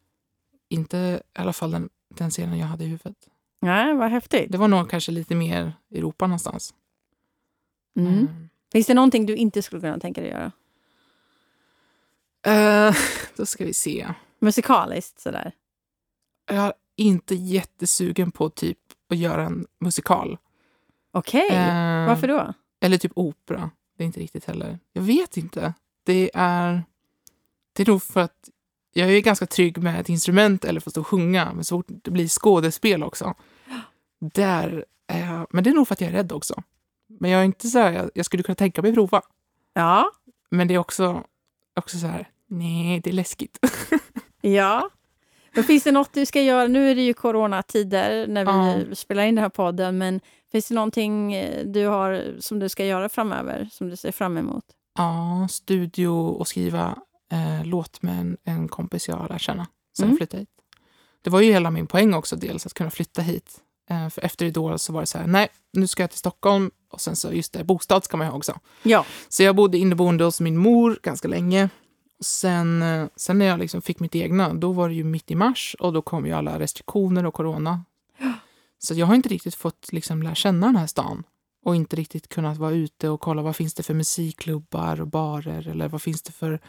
Inte 0.68 0.96
i 1.36 1.38
alla 1.40 1.52
fall 1.52 1.70
den, 1.70 1.88
den 2.14 2.30
scenen 2.30 2.58
jag 2.58 2.66
hade 2.66 2.84
i 2.84 2.86
huvudet. 2.86 3.16
Nej, 3.60 3.94
vad 3.94 4.10
häftigt. 4.10 4.52
Det 4.52 4.58
var 4.58 4.68
nog 4.68 4.90
kanske 4.90 5.12
lite 5.12 5.34
mer 5.34 5.72
Europa 5.94 6.26
någonstans. 6.26 6.74
Mm. 7.98 8.12
Mm. 8.12 8.48
Finns 8.72 8.86
det 8.86 8.94
någonting 8.94 9.26
du 9.26 9.36
inte 9.36 9.62
skulle 9.62 9.80
kunna 9.80 9.98
tänka 10.00 10.20
dig 10.20 10.30
göra? 10.30 10.52
Eh, 12.46 12.94
då 13.36 13.46
ska 13.46 13.64
vi 13.64 13.74
se. 13.74 14.06
Musikaliskt 14.38 15.20
sådär. 15.20 15.52
Jag 16.50 16.56
är 16.64 16.72
inte 16.96 17.34
jättesugen 17.34 18.30
på 18.30 18.50
typ 18.50 18.78
att 19.10 19.16
göra 19.16 19.44
en 19.44 19.66
musikal. 19.80 20.38
Okej, 21.12 21.48
Eh, 21.50 22.06
varför 22.06 22.28
då? 22.28 22.52
Eller 22.80 22.98
typ 22.98 23.12
opera. 23.14 23.70
Det 23.96 24.02
är 24.04 24.06
inte 24.06 24.20
riktigt 24.20 24.44
heller. 24.44 24.78
Jag 24.92 25.02
vet 25.02 25.36
inte. 25.36 25.74
Det 26.04 26.30
är, 26.34 26.82
det 27.72 27.82
är 27.82 27.86
nog 27.86 28.02
för 28.02 28.20
att 28.20 28.48
jag 28.92 29.10
är 29.12 29.20
ganska 29.20 29.46
trygg 29.46 29.78
med 29.82 30.00
ett 30.00 30.08
instrument 30.08 30.64
eller 30.64 30.80
få 30.80 30.90
stå 30.90 31.00
och 31.00 31.06
sjunga, 31.06 31.52
men 31.54 31.64
så 31.64 31.78
fort 31.78 31.86
det 31.88 32.10
blir 32.10 32.28
skådespel 32.28 33.02
också, 33.02 33.34
där 34.20 34.84
är 35.06 35.26
jag, 35.26 35.46
men 35.50 35.64
det 35.64 35.70
är 35.70 35.74
nog 35.74 35.88
för 35.88 35.94
att 35.94 36.00
jag 36.00 36.10
är 36.10 36.14
rädd 36.14 36.32
också. 36.32 36.62
Men 37.08 37.30
jag 37.30 37.40
är 37.40 37.44
inte 37.44 37.68
så 37.68 37.78
här, 37.78 37.92
jag, 37.92 38.10
jag 38.14 38.26
skulle 38.26 38.42
kunna 38.42 38.56
tänka 38.56 38.82
mig 38.82 38.94
prova. 38.94 39.22
Ja. 39.72 40.10
Men 40.50 40.68
det 40.68 40.74
är 40.74 40.78
också, 40.78 41.24
också 41.76 41.98
så 41.98 42.06
här, 42.06 42.28
nej, 42.46 43.00
det 43.00 43.10
är 43.10 43.14
läskigt. 43.14 43.58
Ja. 44.40 44.90
Men 45.56 45.64
finns 45.64 45.84
det 45.84 45.92
något 45.92 46.12
du 46.12 46.26
ska 46.26 46.42
göra? 46.42 46.66
Nu 46.68 46.90
är 46.90 46.94
det 46.94 47.02
ju 47.02 47.14
coronatider 47.14 48.26
när 48.26 48.44
vi 48.44 48.88
Ja. 48.88 48.94
spelar 48.94 49.22
in 49.22 49.34
den 49.34 49.42
här 49.42 49.48
podden, 49.48 49.98
men 49.98 50.20
finns 50.52 50.68
det 50.68 50.74
någonting 50.74 51.34
eh, 51.34 51.66
du 51.66 51.86
har 51.86 52.36
som 52.40 52.58
du 52.58 52.68
ska 52.68 52.84
göra 52.84 53.08
framöver, 53.08 53.68
som 53.72 53.88
du 53.88 53.96
ser 53.96 54.12
fram 54.12 54.36
emot? 54.36 54.64
Ja, 54.98 55.48
studio 55.50 56.08
och 56.08 56.48
skriva 56.48 56.98
eh, 57.32 57.64
låt 57.66 58.02
med 58.02 58.18
en, 58.20 58.36
en 58.44 58.68
kompis 58.68 59.08
jag 59.08 59.26
lär 59.30 59.38
känna 59.38 59.66
sen 59.96 60.04
Mm. 60.04 60.12
jag 60.12 60.18
flyttade 60.18 60.40
hit. 60.40 60.48
Det 61.22 61.30
var 61.30 61.40
ju 61.40 61.52
hela 61.52 61.70
min 61.70 61.86
poäng 61.86 62.14
också, 62.14 62.36
dels 62.36 62.66
att 62.66 62.74
kunna 62.74 62.90
flytta 62.90 63.22
hit. 63.22 63.56
Eh, 63.90 64.08
för 64.08 64.24
efter 64.24 64.46
Idol 64.46 64.78
så 64.78 64.92
var 64.92 65.00
det 65.00 65.06
så 65.06 65.18
här, 65.18 65.26
nej, 65.26 65.48
nu 65.72 65.86
ska 65.86 66.02
jag 66.02 66.10
till 66.10 66.18
Stockholm 66.18 66.70
och 66.92 67.00
sen 67.00 67.16
så, 67.16 67.32
just 67.32 67.52
det, 67.52 67.64
bostad 67.64 68.04
ska 68.04 68.16
man 68.16 68.26
ju 68.26 68.30
ha 68.30 68.36
också. 68.38 68.58
Ja. 68.82 69.04
Så 69.28 69.42
jag 69.42 69.56
bodde 69.56 69.78
inneboende 69.78 70.24
hos 70.24 70.40
min 70.40 70.56
mor 70.56 70.98
ganska 71.02 71.28
länge. 71.28 71.68
Sen, 72.20 72.82
eh, 72.82 73.06
sen 73.16 73.38
när 73.38 73.46
jag 73.46 73.58
liksom 73.58 73.82
fick 73.82 74.00
mitt 74.00 74.14
egna, 74.14 74.54
då 74.54 74.72
var 74.72 74.88
det 74.88 74.94
ju 74.94 75.04
mitt 75.04 75.30
i 75.30 75.34
mars 75.34 75.76
och 75.78 75.92
då 75.92 76.02
kom 76.02 76.26
ju 76.26 76.32
alla 76.32 76.58
restriktioner 76.58 77.26
och 77.26 77.34
corona. 77.34 77.84
Så 78.78 78.94
jag 78.94 79.06
har 79.06 79.14
inte 79.14 79.28
riktigt 79.28 79.54
fått 79.54 79.92
liksom 79.92 80.22
lära 80.22 80.34
känna 80.34 80.66
den 80.66 80.76
här 80.76 80.86
stan 80.86 81.24
och 81.64 81.76
inte 81.76 81.96
riktigt 81.96 82.28
kunnat 82.28 82.56
vara 82.58 82.70
ute 82.72 83.08
och 83.08 83.20
kolla 83.20 83.42
vad 83.42 83.56
finns 83.56 83.74
det 83.74 83.82
för 83.82 83.94
musikklubbar 83.94 85.00
och 85.00 85.06
barer 85.06 85.68
eller 85.68 85.88
vad 85.88 86.02
finns 86.02 86.22
det 86.22 86.32
för 86.32 86.60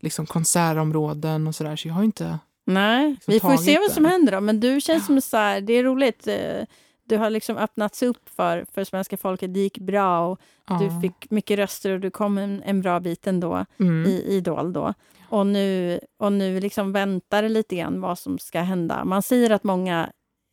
liksom 0.00 0.26
konsertområden 0.26 1.46
och 1.46 1.54
sådär. 1.54 1.76
Så 1.76 1.88
jag 1.88 1.94
har 1.94 2.04
inte... 2.04 2.38
Nej, 2.66 3.10
Liksom 3.10 3.32
vi 3.32 3.40
får 3.40 3.52
ju 3.52 3.58
se 3.58 3.78
vad 3.78 3.90
som 3.90 4.04
händer 4.04 4.32
då. 4.32 4.40
Men 4.40 4.60
du 4.60 4.80
känns 4.80 5.06
som 5.06 5.20
så 5.20 5.36
här, 5.36 5.60
det 5.60 5.72
är 5.72 5.82
roligt. 5.82 6.28
Eh, 7.04 7.08
Du 7.08 7.16
har 7.16 7.30
liksom 7.30 7.56
öppnats 7.56 8.02
upp 8.02 8.28
för, 8.28 8.66
för 8.72 8.84
svenska 8.84 9.16
folket. 9.16 9.54
Det 9.54 9.60
gick 9.60 9.78
bra 9.78 10.26
och 10.28 10.40
Ja. 10.68 10.78
du 10.78 11.00
fick 11.00 11.30
mycket 11.30 11.58
röster 11.58 11.90
och 11.90 12.00
du 12.00 12.10
kom 12.10 12.38
en, 12.38 12.62
en 12.62 12.80
bra 12.80 13.00
bit 13.00 13.26
ändå 13.26 13.64
mm. 13.80 14.06
i 14.06 14.22
Idol 14.28 14.72
då. 14.72 14.94
Och 15.28 15.46
nu, 15.46 16.00
och 16.18 16.32
nu 16.32 16.60
liksom 16.60 16.92
väntar 16.92 17.42
det 17.42 17.48
lite 17.48 17.76
grann 17.76 18.00
vad 18.00 18.18
som 18.18 18.38
ska 18.38 18.60
hända. 18.60 19.04
Man 19.04 19.22
säger 19.22 19.50
att 19.50 19.64
många 19.64 20.10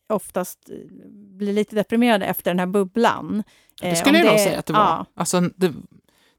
oftast 0.08 0.70
eh, 0.70 0.76
blir 1.12 1.52
lite 1.52 1.76
deprimerade 1.76 2.26
efter 2.26 2.50
den 2.50 2.58
här 2.58 2.66
bubblan. 2.66 3.42
Det 3.80 3.88
Eh, 3.88 3.94
skulle 3.94 4.20
om 4.20 4.24
jag 4.26 4.32
nog 4.32 4.40
säga 4.40 4.58
att 4.58 4.66
det 4.66 4.72
var. 4.72 4.80
Ja, 4.80 5.06
Alltså, 5.14 5.40
det, 5.40 5.74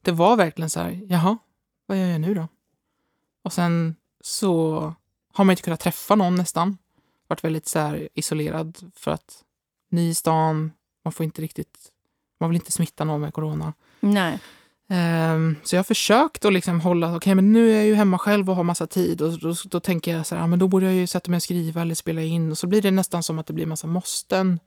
det 0.01 0.11
var 0.11 0.35
verkligen 0.35 0.69
så 0.69 0.79
här, 0.79 1.01
jaha, 1.09 1.37
vad 1.85 1.97
gör 1.97 2.05
jag 2.05 2.21
nu 2.21 2.33
då? 2.33 2.47
Och 3.43 3.53
sen 3.53 3.95
så 4.21 4.79
har 5.33 5.43
man 5.45 5.51
inte 5.53 5.63
kunnat 5.63 5.79
träffa 5.79 6.15
någon 6.15 6.35
nästan. 6.35 6.77
Varit 7.27 7.43
väldigt 7.43 7.67
så 7.67 7.97
isolerad 8.13 8.91
för 8.95 9.11
att 9.11 9.43
ny 9.93 10.09
i 10.09 10.13
stan, 10.15 10.71
man 11.03 11.11
får 11.11 11.23
inte 11.23 11.41
riktigt, 11.41 11.77
man 12.39 12.49
vill 12.49 12.55
inte 12.55 12.71
smitta 12.71 13.03
någon 13.03 13.21
med 13.21 13.33
corona. 13.33 13.73
nej. 13.99 14.39
Ehm, 14.89 15.55
så 15.63 15.75
jag 15.75 15.79
har 15.79 15.83
försökt 15.83 16.45
att 16.45 16.53
liksom 16.53 16.81
hålla, 16.81 17.15
okej 17.15 17.35
men 17.35 17.53
nu 17.53 17.71
är 17.71 17.75
jag 17.75 17.85
ju 17.85 17.95
hemma 17.95 18.17
själv 18.17 18.49
och 18.49 18.55
har 18.55 18.63
massa 18.63 18.87
tid 18.87 19.21
och 19.21 19.39
då, 19.39 19.53
då 19.65 19.79
tänker 19.79 20.17
jag 20.17 20.25
så 20.25 20.35
här, 20.35 20.41
ja, 20.41 20.47
men 20.47 20.59
då 20.59 20.67
borde 20.67 20.85
jag 20.85 20.95
ju 20.95 21.07
sätta 21.07 21.31
mig 21.31 21.35
och 21.37 21.43
skriva 21.43 21.81
eller 21.81 21.95
spela 21.95 22.21
in 22.21 22.51
och 22.51 22.57
så 22.57 22.67
blir 22.67 22.81
det 22.81 22.91
nästan 22.91 23.23
som 23.23 23.39
att 23.39 23.45
det 23.47 23.53
blir 23.53 23.65
massa 23.65 23.87
måsten 23.87 24.59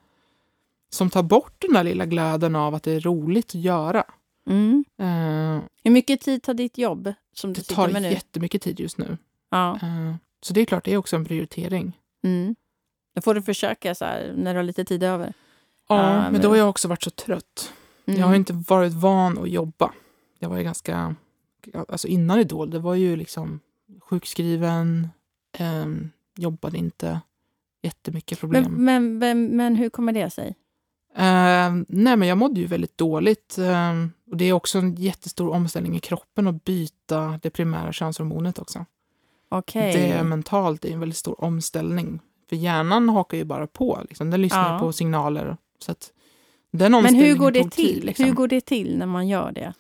som 0.91 1.11
tar 1.11 1.23
bort 1.23 1.55
den 1.59 1.73
där 1.73 1.85
lilla 1.85 2.07
glöden 2.07 2.57
av 2.57 2.75
att 2.75 2.83
det 2.83 2.93
är 2.93 3.01
roligt 3.01 3.47
att 3.49 3.55
göra. 3.55 4.05
Mm. 4.51 4.85
Ehm, 4.99 5.61
Hur 5.85 5.91
mycket 5.91 6.21
tid 6.21 6.43
tar 6.43 6.55
ditt 6.55 6.79
jobb 6.79 7.13
som 7.33 7.53
du 7.53 7.61
det 7.61 7.75
tar 7.75 7.89
med 7.89 8.03
nu? 8.03 8.11
jättemycket 8.11 8.63
tid 8.63 8.81
just 8.81 8.99
nu. 8.99 9.19
Ja. 9.51 9.79
Ehm, 9.83 10.15
så 10.43 10.55
det 10.55 10.61
är 10.61 10.65
klart, 10.65 10.85
det 10.85 10.93
är 10.93 10.97
också 10.97 11.17
en 11.17 11.25
prioritering. 11.25 11.93
Mm. 12.25 12.55
Då 13.17 13.23
får 13.23 13.35
du 13.35 13.43
försöka 13.43 13.95
så 13.95 14.05
här, 14.05 14.35
när 14.37 14.55
du 14.55 14.59
har 14.59 14.65
lite 14.65 14.85
tid 14.85 15.03
över. 15.03 15.33
Ja, 15.89 16.25
Ja, 16.25 16.31
men 16.31 16.41
då 16.41 16.49
har 16.49 16.57
jag 16.57 16.69
också 16.69 16.89
varit 16.89 17.03
så 17.03 17.11
trött. 17.11 17.73
Mm. 18.07 18.21
Jag 18.21 18.27
har 18.27 18.35
inte 18.35 18.53
varit 18.53 18.93
van 18.93 19.39
att 19.39 19.51
jobba. 19.51 19.93
Jag 20.39 20.49
var 20.49 20.57
ju 20.57 20.63
ganska, 20.65 21.15
alltså 21.89 22.09
innan 22.09 22.41
Idol, 22.41 22.71
det 22.71 22.79
var 22.79 22.95
ju 22.95 23.17
liksom 23.17 23.61
sjukskriven, 24.01 25.09
ehm, 25.59 26.11
jobbade 26.37 26.79
inte, 26.79 27.21
jättemycket 27.83 28.41
problem. 28.41 28.63
men, 28.63 28.85
men, 28.85 29.19
men, 29.19 29.57
men 29.57 29.77
hur 29.77 29.89
kommer 29.89 30.13
det 30.13 30.31
sig? 30.31 30.55
Ehm, 31.17 31.87
nej, 31.89 32.17
men 32.17 32.29
jag 32.29 32.39
mådde 32.39 32.61
ju 32.61 32.67
väldigt 32.67 32.99
dåligt. 32.99 33.59
ehm, 33.59 34.13
och 34.31 34.37
det 34.37 34.45
är 34.45 34.53
också 34.53 34.79
en 34.79 34.95
jättestor 34.95 35.51
omställning 35.51 35.97
i 35.97 36.01
kroppen 36.01 36.47
att 36.47 36.65
byta 36.65 37.41
det 37.43 37.51
primära 37.51 37.93
könshormonet 37.93 38.59
också. 38.59 38.85
Okej. 39.49 39.93
Det 39.93 40.11
är 40.11 40.25
mentalt 40.25 40.83
det 40.83 40.89
är 40.89 40.93
en 40.93 41.01
väldigt 41.01 41.19
stor 41.19 41.45
omställning. 41.45 42.21
För 42.49 42.57
hjärnan 42.57 43.09
hakar 43.09 43.37
ju 43.39 43.45
bara 43.45 43.67
på. 43.67 44.01
Liksom. 44.09 44.31
Den 44.31 44.43
lyssnar 44.43 44.73
Ja. 44.73 44.79
på 44.79 44.93
signaler. 44.93 45.57
Så 45.79 45.93
att 45.93 46.13
den 46.71 46.93
Men 46.93 47.15
hur 47.15 47.35
går 47.35 47.51
det 47.51 47.63
till? 47.63 47.95
Tid, 47.95 48.05
liksom. 48.05 48.25
Hur 48.25 48.33
går 48.33 48.49
det 48.49 48.61
till 48.61 48.99
när 48.99 49.07
man 49.07 49.29
gör 49.29 49.53
det? 49.53 49.73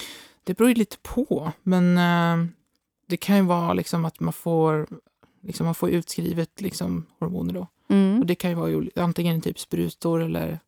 Det 0.44 0.54
beror 0.56 0.68
ju 0.68 0.74
lite 0.74 0.96
på. 1.02 1.52
Men 1.62 1.98
eh, 1.98 2.46
det 3.06 3.16
kan 3.16 3.36
ju 3.36 3.42
vara 3.42 3.72
liksom 3.74 4.04
att 4.04 4.20
man 4.20 4.32
får, 4.32 4.86
liksom 5.42 5.66
man 5.66 5.74
får 5.74 5.90
utskrivet 5.90 6.60
liksom, 6.60 7.06
hormoner. 7.18 7.54
Då. 7.54 7.66
Mm. 7.88 8.20
Och 8.20 8.26
det 8.26 8.34
kan 8.34 8.50
ju 8.50 8.56
vara 8.56 9.04
antingen 9.04 9.40
typ 9.40 9.58
sprutor 9.58 10.22
eller 10.22 10.60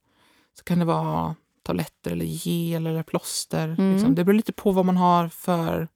så 0.59 0.65
kan 0.65 0.79
det 0.79 0.85
vara 0.85 1.35
tabletter 1.63 2.11
eller 2.11 2.25
gel 2.25 2.87
eller 2.87 3.03
plåster. 3.03 3.69
Mm. 3.79 3.93
Liksom. 3.93 4.15
Det 4.15 4.25
beror 4.25 4.37
lite 4.37 4.53
på 4.53 4.73
vad 4.73 4.85
man 4.85 4.97
har 4.97 5.29
för 5.29 5.89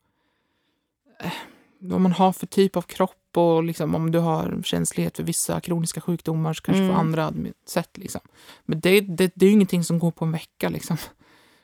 eh, 1.21 1.33
vad 1.79 2.01
man 2.01 2.13
har 2.13 2.33
för 2.33 2.47
typ 2.47 2.77
av 2.77 2.83
kropp 2.83 3.22
och 3.37 3.65
liksom, 3.65 3.95
om 3.95 4.11
du 4.11 4.19
har 4.19 4.61
känslighet 4.65 5.17
för 5.17 5.23
vissa 5.23 5.61
kroniska 5.61 6.01
sjukdomar 6.01 6.53
så 6.55 6.63
kanske 6.63 6.83
Mm. 6.83 6.95
får 6.95 7.01
andra 7.01 7.33
sätt. 7.67 7.91
Liksom. 7.99 8.21
Men 8.65 8.81
det, 8.81 9.01
det, 9.01 9.33
det 9.35 9.45
är 9.47 9.49
ju 9.49 9.55
ingenting 9.55 9.85
som 9.85 9.99
går 9.99 10.11
på 10.11 10.25
en 10.25 10.33
vecka. 10.33 10.69
Liksom. 10.69 10.97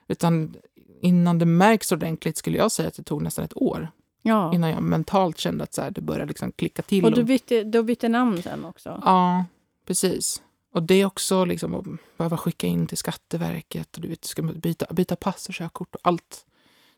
Utan 0.08 0.54
innan 1.02 1.38
det 1.38 1.46
märks 1.46 1.92
ordentligt 1.92 2.36
skulle 2.36 2.58
jag 2.58 2.72
säga 2.72 2.88
att 2.88 2.94
det 2.94 3.02
tog 3.02 3.22
nästan 3.22 3.44
ett 3.44 3.56
år 3.56 3.90
Ja. 4.22 4.54
innan 4.54 4.70
jag 4.70 4.82
mentalt 4.82 5.38
kände 5.38 5.64
att 5.64 5.74
så 5.74 5.82
här, 5.82 5.90
det 5.90 6.00
började 6.00 6.26
liksom 6.26 6.52
klicka 6.52 6.82
till. 6.82 7.04
Och 7.04 7.12
du 7.12 7.24
bytte, 7.24 7.64
du 7.64 7.82
bytte 7.82 8.08
namn 8.08 8.42
sen 8.42 8.64
också? 8.64 9.02
Ja, 9.04 9.44
precis. 9.86 10.42
Och 10.72 10.82
det 10.82 10.94
är 10.94 11.04
också 11.04 11.44
liksom 11.44 11.74
att 11.74 11.84
behöva 12.18 12.36
skicka 12.36 12.66
in 12.66 12.86
till 12.86 12.96
Skatteverket 12.98 13.94
och 13.96 14.02
du 14.02 14.08
vet, 14.08 14.24
ska 14.24 14.42
byta, 14.42 14.86
byta 14.94 15.16
pass 15.16 15.48
och 15.48 15.54
körkort 15.54 15.94
och 15.94 16.00
allt. 16.02 16.44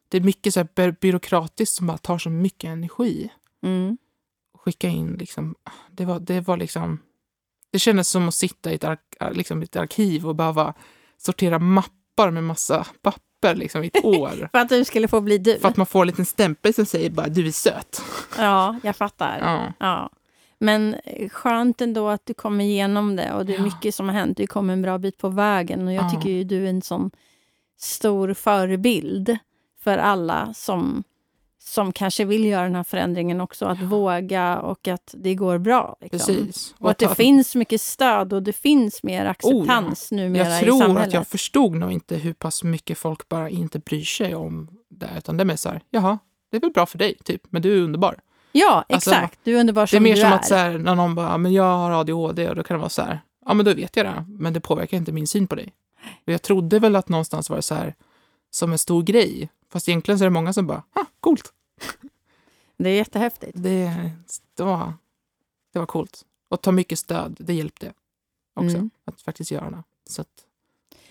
Det 0.08 0.16
är 0.16 0.20
mycket 0.20 0.54
så 0.54 0.60
här 0.60 0.68
by- 0.74 0.96
byråkratiskt 1.00 1.74
som 1.76 1.86
bara 1.86 1.98
tar 1.98 2.18
så 2.18 2.30
mycket 2.30 2.68
energi. 2.68 3.30
Mm. 3.62 3.98
Skicka 4.64 4.88
in 4.88 5.16
liksom, 5.18 5.54
det 5.90 6.04
var, 6.04 6.20
det 6.20 6.40
var 6.40 6.56
liksom, 6.56 6.98
det 7.72 7.78
kändes 7.78 8.08
som 8.08 8.28
att 8.28 8.34
sitta 8.34 8.72
i 8.72 8.74
ett, 8.74 8.84
ark, 8.84 9.00
liksom 9.32 9.62
ett 9.62 9.76
arkiv 9.76 10.26
och 10.26 10.34
behöva 10.34 10.74
sortera 11.18 11.58
mappar 11.58 12.30
med 12.30 12.44
massa 12.44 12.86
papper 13.02 13.54
liksom 13.54 13.84
i 13.84 13.86
ett 13.86 14.04
år. 14.04 14.48
För 14.52 14.58
att 14.58 14.68
du 14.68 14.84
skulle 14.84 15.08
få 15.08 15.20
bli 15.20 15.38
du? 15.38 15.58
För 15.58 15.68
att 15.68 15.76
man 15.76 15.86
får 15.86 16.00
en 16.00 16.06
liten 16.06 16.26
stämpel 16.26 16.74
som 16.74 16.86
säger 16.86 17.10
bara 17.10 17.28
du 17.28 17.46
är 17.46 17.52
söt. 17.52 18.02
Ja, 18.38 18.76
jag 18.82 18.96
fattar. 18.96 19.38
Ja. 19.40 19.72
Ja. 19.86 20.10
Men 20.58 20.94
eh, 21.04 21.28
skönt 21.28 21.80
ändå 21.80 22.08
att 22.08 22.26
du 22.26 22.34
kom 22.34 22.60
igenom 22.60 23.16
det 23.16 23.32
och 23.32 23.46
det 23.46 23.52
är 23.54 23.58
Ja. 23.58 23.64
mycket 23.64 23.94
som 23.94 24.08
har 24.08 24.14
hänt. 24.14 24.36
Du 24.36 24.46
kom 24.46 24.70
en 24.70 24.82
bra 24.82 24.98
bit 24.98 25.18
på 25.18 25.28
vägen 25.28 25.86
och 25.88 25.92
jag 25.94 26.04
Ja. 26.04 26.10
tycker 26.10 26.30
ju 26.30 26.44
du 26.44 26.64
är 26.64 26.70
en 26.70 26.82
sån 26.82 27.10
stor 27.78 28.34
förebild 28.34 29.36
för 29.84 29.98
alla 29.98 30.54
som, 30.54 31.04
som 31.62 31.92
kanske 31.92 32.24
vill 32.24 32.44
göra 32.44 32.62
den 32.62 32.74
här 32.74 32.82
förändringen 32.84 33.40
också. 33.40 33.66
Att 33.66 33.80
Ja. 33.80 33.86
våga 33.86 34.58
och 34.60 34.88
att 34.88 35.14
det 35.18 35.34
går 35.34 35.58
bra. 35.58 35.96
Liksom. 36.00 36.18
Precis. 36.36 36.74
Och 36.78 36.90
att 36.90 36.98
det 36.98 37.14
finns 37.14 37.54
mycket 37.54 37.80
stöd 37.80 38.32
och 38.32 38.42
det 38.42 38.52
finns 38.52 39.02
mer 39.02 39.26
acceptans 39.26 40.10
numera 40.12 40.48
Jag 40.48 40.62
i 40.62 40.64
tror 40.64 40.78
samhället. 40.80 41.08
att 41.08 41.14
jag 41.14 41.26
förstod 41.26 41.74
nog 41.76 41.92
inte 41.92 42.16
hur 42.16 42.32
pass 42.32 42.62
mycket 42.64 42.98
folk 42.98 43.28
bara 43.28 43.48
inte 43.50 43.78
bryr 43.78 44.04
sig 44.04 44.34
om 44.34 44.70
det. 44.90 45.10
Utan 45.18 45.36
det 45.36 45.42
är 45.42 45.44
mer 45.46 45.56
så 45.56 45.68
här, 45.68 45.80
jaha, 45.90 46.18
det 46.50 46.56
är 46.56 46.60
väl 46.60 46.70
bra 46.70 46.86
för 46.86 46.98
dig, 46.98 47.14
typ, 47.24 47.42
men 47.50 47.62
du 47.62 47.78
är 47.78 47.82
underbar. 47.82 48.16
Ja, 48.52 48.84
Alltså, 48.88 49.10
exakt. 49.10 49.38
du 49.44 49.56
är 49.56 49.60
underbar 49.60 49.82
Det 49.82 49.84
är 49.84 49.86
som 49.96 50.02
mer 50.02 50.14
du 50.14 50.20
som 50.20 50.30
är. 50.32 50.36
att 50.36 50.46
så 50.46 50.54
här, 50.54 50.78
när 50.78 50.94
någon 50.94 51.14
bara, 51.14 51.38
men 51.38 51.52
jag 51.52 51.76
har 51.76 51.90
ADHD 51.90 52.48
och 52.48 52.56
då 52.56 52.62
kan 52.62 52.74
det 52.74 52.78
vara 52.78 52.88
så 52.88 53.02
här, 53.02 53.20
ja 53.46 53.54
men 53.54 53.66
då 53.66 53.74
vet 53.74 53.96
jag 53.96 54.06
det, 54.06 54.24
men 54.28 54.52
det 54.52 54.60
påverkar 54.60 54.96
inte 54.96 55.12
min 55.12 55.26
syn 55.26 55.46
på 55.46 55.54
dig. 55.54 55.72
Och 56.26 56.32
jag 56.32 56.42
trodde 56.42 56.78
väl 56.78 56.96
att 56.96 57.08
någonstans 57.08 57.50
var 57.50 57.56
det 57.56 57.62
så 57.62 57.74
här, 57.74 57.94
som 58.50 58.72
en 58.72 58.78
stor 58.78 59.02
grej. 59.02 59.48
Fast 59.72 59.88
egentligen 59.88 60.18
så 60.18 60.24
är 60.24 60.26
det 60.26 60.30
många 60.30 60.52
som 60.52 60.66
bara, 60.66 60.82
ah, 60.92 61.04
coolt. 61.20 61.52
Det 62.76 62.88
är 62.90 62.94
jättehäftigt. 62.94 63.52
Det, 63.54 64.10
det, 64.56 64.62
var, 64.62 64.92
det 65.72 65.78
var 65.78 65.86
coolt. 65.86 66.24
Och 66.48 66.60
ta 66.62 66.72
mycket 66.72 66.98
stöd, 66.98 67.36
det 67.38 67.54
hjälpte 67.54 67.92
också. 68.54 68.76
Mm. 68.76 68.90
Att 69.04 69.20
faktiskt 69.22 69.50
göra 69.50 69.70
det. 69.70 69.82
Så 70.06 70.20
att, 70.22 70.28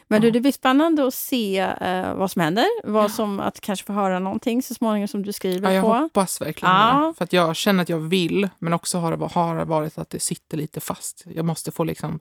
Men 0.08 0.22
du, 0.22 0.32
det 0.32 0.42
blir 0.42 0.52
spännande 0.52 1.08
att 1.08 1.14
se 1.14 1.60
eh, 1.60 2.14
vad 2.16 2.32
som 2.32 2.42
händer. 2.42 2.66
Vad 2.84 3.12
som, 3.12 3.40
att 3.40 3.60
kanske 3.62 3.86
få 3.86 3.94
höra 3.94 4.20
någonting 4.20 4.62
så 4.64 4.74
småningom 4.74 5.08
som 5.08 5.24
du 5.24 5.34
skriver 5.34 5.70
Ja, 5.70 5.76
jag 5.76 5.84
på. 5.84 5.94
hoppas 5.94 6.42
verkligen 6.42 6.76
Ja. 6.76 7.08
det. 7.08 7.14
För 7.18 7.24
att 7.24 7.34
jag 7.34 7.56
känner 7.56 7.84
att 7.84 7.90
jag 7.90 8.00
vill, 8.00 8.50
men 8.60 8.74
också 8.74 8.98
har 8.98 9.18
det, 9.18 9.26
har 9.26 9.66
varit 9.66 9.98
att 9.98 10.10
det 10.10 10.20
sitter 10.20 10.58
lite 10.58 10.80
fast. 10.80 11.24
Jag 11.34 11.46
måste 11.46 11.72
få 11.72 11.84
liksom 11.84 12.20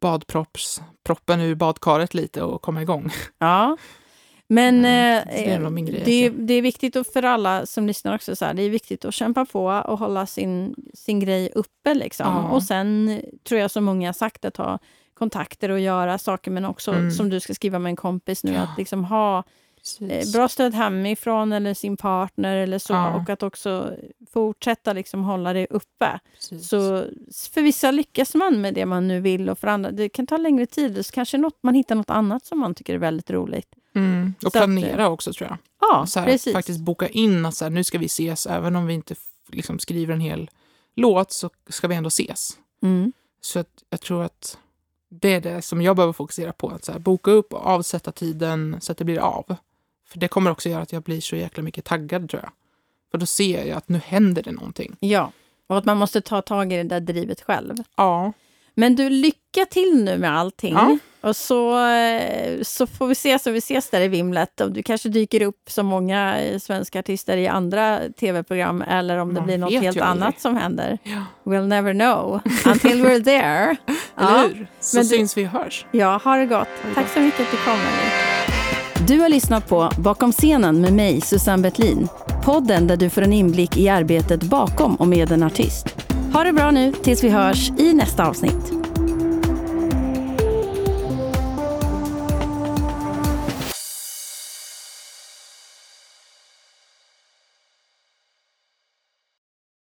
badpropps, 0.00 0.82
proppen 1.04 1.40
ur 1.40 1.54
badkaret 1.54 2.14
lite 2.14 2.42
och 2.42 2.62
komma 2.62 2.82
igång. 2.82 3.10
Ja. 3.38 3.76
Men 4.48 4.84
Mm, 4.84 5.28
eh, 5.28 5.72
det 5.84 6.04
det, 6.04 6.28
det 6.28 6.54
är 6.54 6.62
viktigt 6.62 7.12
för 7.12 7.22
alla 7.22 7.66
som 7.66 7.86
lyssnar 7.86 8.14
också, 8.14 8.36
så 8.36 8.44
här, 8.44 8.54
det 8.54 8.62
är 8.62 8.70
viktigt 8.70 9.04
att 9.04 9.14
kämpa 9.14 9.44
på 9.44 9.64
och 9.66 9.98
hålla 9.98 10.26
sin, 10.26 10.74
sin 10.94 11.20
grej 11.20 11.50
uppe. 11.54 11.94
Liksom. 11.94 12.26
Ja. 12.26 12.50
Och 12.50 12.62
sen 12.62 13.20
tror 13.48 13.60
jag 13.60 13.70
som 13.70 13.84
många 13.84 14.08
har 14.08 14.12
sagt, 14.12 14.44
att 14.44 14.56
ha 14.56 14.78
kontakter 15.14 15.68
och 15.70 15.80
göra 15.80 16.18
saker, 16.18 16.50
men 16.50 16.64
också 16.64 16.92
Mm. 16.92 17.10
som 17.10 17.30
du 17.30 17.40
ska 17.40 17.54
skriva 17.54 17.78
med 17.78 17.90
en 17.90 17.96
kompis 17.96 18.44
nu, 18.44 18.52
Ja. 18.52 18.60
att 18.62 18.78
liksom 18.78 19.04
ha 19.04 19.38
eh, 19.38 20.08
Precis. 20.08 20.32
bra 20.32 20.48
stöd 20.48 20.74
hemifrån 20.74 21.52
eller 21.52 21.74
sin 21.74 21.96
partner 21.96 22.56
eller 22.56 22.78
så. 22.78 22.92
Ja. 22.92 23.14
Och 23.16 23.30
att 23.30 23.42
också 23.42 23.92
fortsätta 24.32 24.92
liksom 24.92 25.24
hålla 25.24 25.52
det 25.52 25.66
uppe. 25.70 26.20
Precis. 26.34 26.68
Så 26.68 27.04
för 27.54 27.62
vissa 27.62 27.90
lyckas 27.90 28.34
man 28.34 28.60
med 28.60 28.74
det 28.74 28.86
man 28.86 29.08
nu 29.08 29.20
vill 29.20 29.50
och 29.50 29.58
för 29.58 29.68
andra, 29.68 29.90
det 29.90 30.08
kan 30.08 30.26
ta 30.26 30.36
längre 30.36 30.66
tid. 30.66 31.06
Så 31.06 31.12
kanske 31.12 31.38
något, 31.38 31.58
man 31.62 31.74
hittar 31.74 31.94
något 31.94 32.10
annat 32.10 32.46
som 32.46 32.58
man 32.60 32.74
tycker 32.74 32.94
är 32.94 32.98
väldigt 32.98 33.30
roligt. 33.30 33.68
Mm. 33.96 34.34
Och 34.36 34.42
Så 34.42 34.48
att, 34.48 34.52
planera 34.52 35.08
också 35.08 35.32
tror 35.32 35.48
jag. 35.50 35.58
Ja, 35.80 36.06
så 36.06 36.20
här, 36.20 36.26
precis. 36.26 36.52
Faktiskt 36.52 36.80
boka 36.80 37.08
in 37.08 37.46
att 37.46 37.54
så 37.54 37.64
här, 37.64 37.70
nu 37.70 37.84
ska 37.84 37.98
vi 37.98 38.06
ses, 38.06 38.46
även 38.46 38.76
om 38.76 38.86
vi 38.86 38.94
inte 38.94 39.14
liksom, 39.48 39.78
skriver 39.78 40.14
en 40.14 40.20
hel 40.20 40.50
låt 40.96 41.32
så 41.32 41.50
ska 41.68 41.88
vi 41.88 41.94
ändå 41.94 42.08
ses. 42.08 42.58
Mm. 42.82 43.12
Så 43.40 43.58
att 43.58 43.82
jag 43.90 44.00
tror 44.00 44.22
att 44.22 44.58
det 45.08 45.28
är 45.28 45.40
det 45.40 45.62
som 45.62 45.82
jag 45.82 45.96
behöver 45.96 46.12
fokusera 46.12 46.52
på. 46.52 46.68
Att 46.68 46.84
så 46.84 46.92
här, 46.92 46.98
boka 46.98 47.30
upp 47.30 47.52
och 47.52 47.66
avsätta 47.66 48.12
tiden 48.12 48.76
så 48.80 48.92
att 48.92 48.98
det 48.98 49.04
blir 49.04 49.18
av. 49.18 49.56
För 50.06 50.18
det 50.18 50.28
kommer 50.28 50.50
också 50.50 50.68
göra 50.68 50.82
att 50.82 50.92
jag 50.92 51.02
blir 51.02 51.20
så 51.20 51.36
jäkla 51.36 51.62
mycket 51.62 51.84
taggad 51.84 52.30
tror 52.30 52.42
jag. 52.42 52.52
För 53.10 53.18
då 53.18 53.26
ser 53.26 53.66
jag 53.66 53.76
att 53.76 53.88
nu 53.88 54.00
händer 54.04 54.42
det 54.42 54.52
någonting. 54.52 54.96
Ja, 55.00 55.32
och 55.66 55.78
att 55.78 55.84
man 55.84 55.96
måste 55.96 56.20
ta 56.20 56.42
tag 56.42 56.72
i 56.72 56.76
det 56.76 56.82
där 56.82 57.00
drivet 57.00 57.42
själv. 57.42 57.76
Ja, 57.96 58.32
Men 58.76 58.96
du, 58.96 59.10
lycka 59.10 59.64
till 59.70 60.04
nu 60.04 60.18
med 60.18 60.38
allting. 60.38 60.74
Ja. 60.74 60.98
Och 61.20 61.36
så, 61.36 61.86
eh, 61.88 62.62
så 62.62 62.86
får 62.86 63.06
vi 63.06 63.14
se 63.14 63.38
så 63.38 63.50
vi 63.50 63.58
ses 63.58 63.90
där 63.90 64.00
i 64.00 64.08
vimlet. 64.08 64.60
Om 64.60 64.72
du 64.72 64.82
kanske 64.82 65.08
dyker 65.08 65.42
upp 65.42 65.70
som 65.70 65.86
många 65.86 66.40
eh, 66.40 66.58
svenska 66.58 66.98
artister 66.98 67.36
i 67.36 67.48
andra 67.48 68.00
tv-program 68.20 68.82
eller 68.82 69.18
om 69.18 69.28
det 69.28 69.34
Man 69.34 69.46
blir 69.46 69.58
något 69.58 69.72
helt 69.72 70.00
annat 70.00 70.40
som 70.40 70.56
händer. 70.56 70.98
ja. 71.02 71.24
We'll 71.44 71.66
never 71.66 71.92
know 71.92 72.40
until 72.66 73.04
we're 73.04 73.24
there. 73.24 73.76
eller 74.18 74.38
ja. 74.38 74.44
hur? 74.54 74.66
Så 74.80 74.96
Men 74.96 75.06
du- 75.06 75.16
syns 75.16 75.36
vi 75.36 75.44
och 75.46 75.50
hörs. 75.50 75.86
ja, 75.92 76.20
ha 76.24 76.36
det 76.36 76.46
gott. 76.46 76.68
det 76.82 76.94
Tack 76.94 77.04
gott. 77.04 77.12
så 77.14 77.20
mycket 77.20 77.40
att 77.40 77.50
du 77.50 77.56
kom. 77.56 77.78
Du 79.06 79.20
har 79.20 79.28
lyssnat 79.28 79.68
på 79.68 79.90
Bakom 79.98 80.32
scenen 80.32 80.80
med 80.80 80.92
mig, 80.92 81.20
Susanne 81.20 81.62
Bettlin. 81.62 82.08
Podden 82.44 82.86
där 82.86 82.96
du 82.96 83.10
får 83.10 83.22
en 83.22 83.32
inblick 83.32 83.76
i 83.76 83.88
arbetet 83.88 84.42
bakom 84.42 84.96
och 84.96 85.08
med 85.08 85.32
en 85.32 85.42
artist. 85.42 85.86
Ha 86.36 86.44
det 86.44 86.52
bra 86.52 86.70
nu 86.70 86.92
tills 86.92 87.24
vi 87.24 87.28
hörs 87.28 87.70
i 87.78 87.94
nästa 87.94 88.28
avsnitt. 88.28 88.85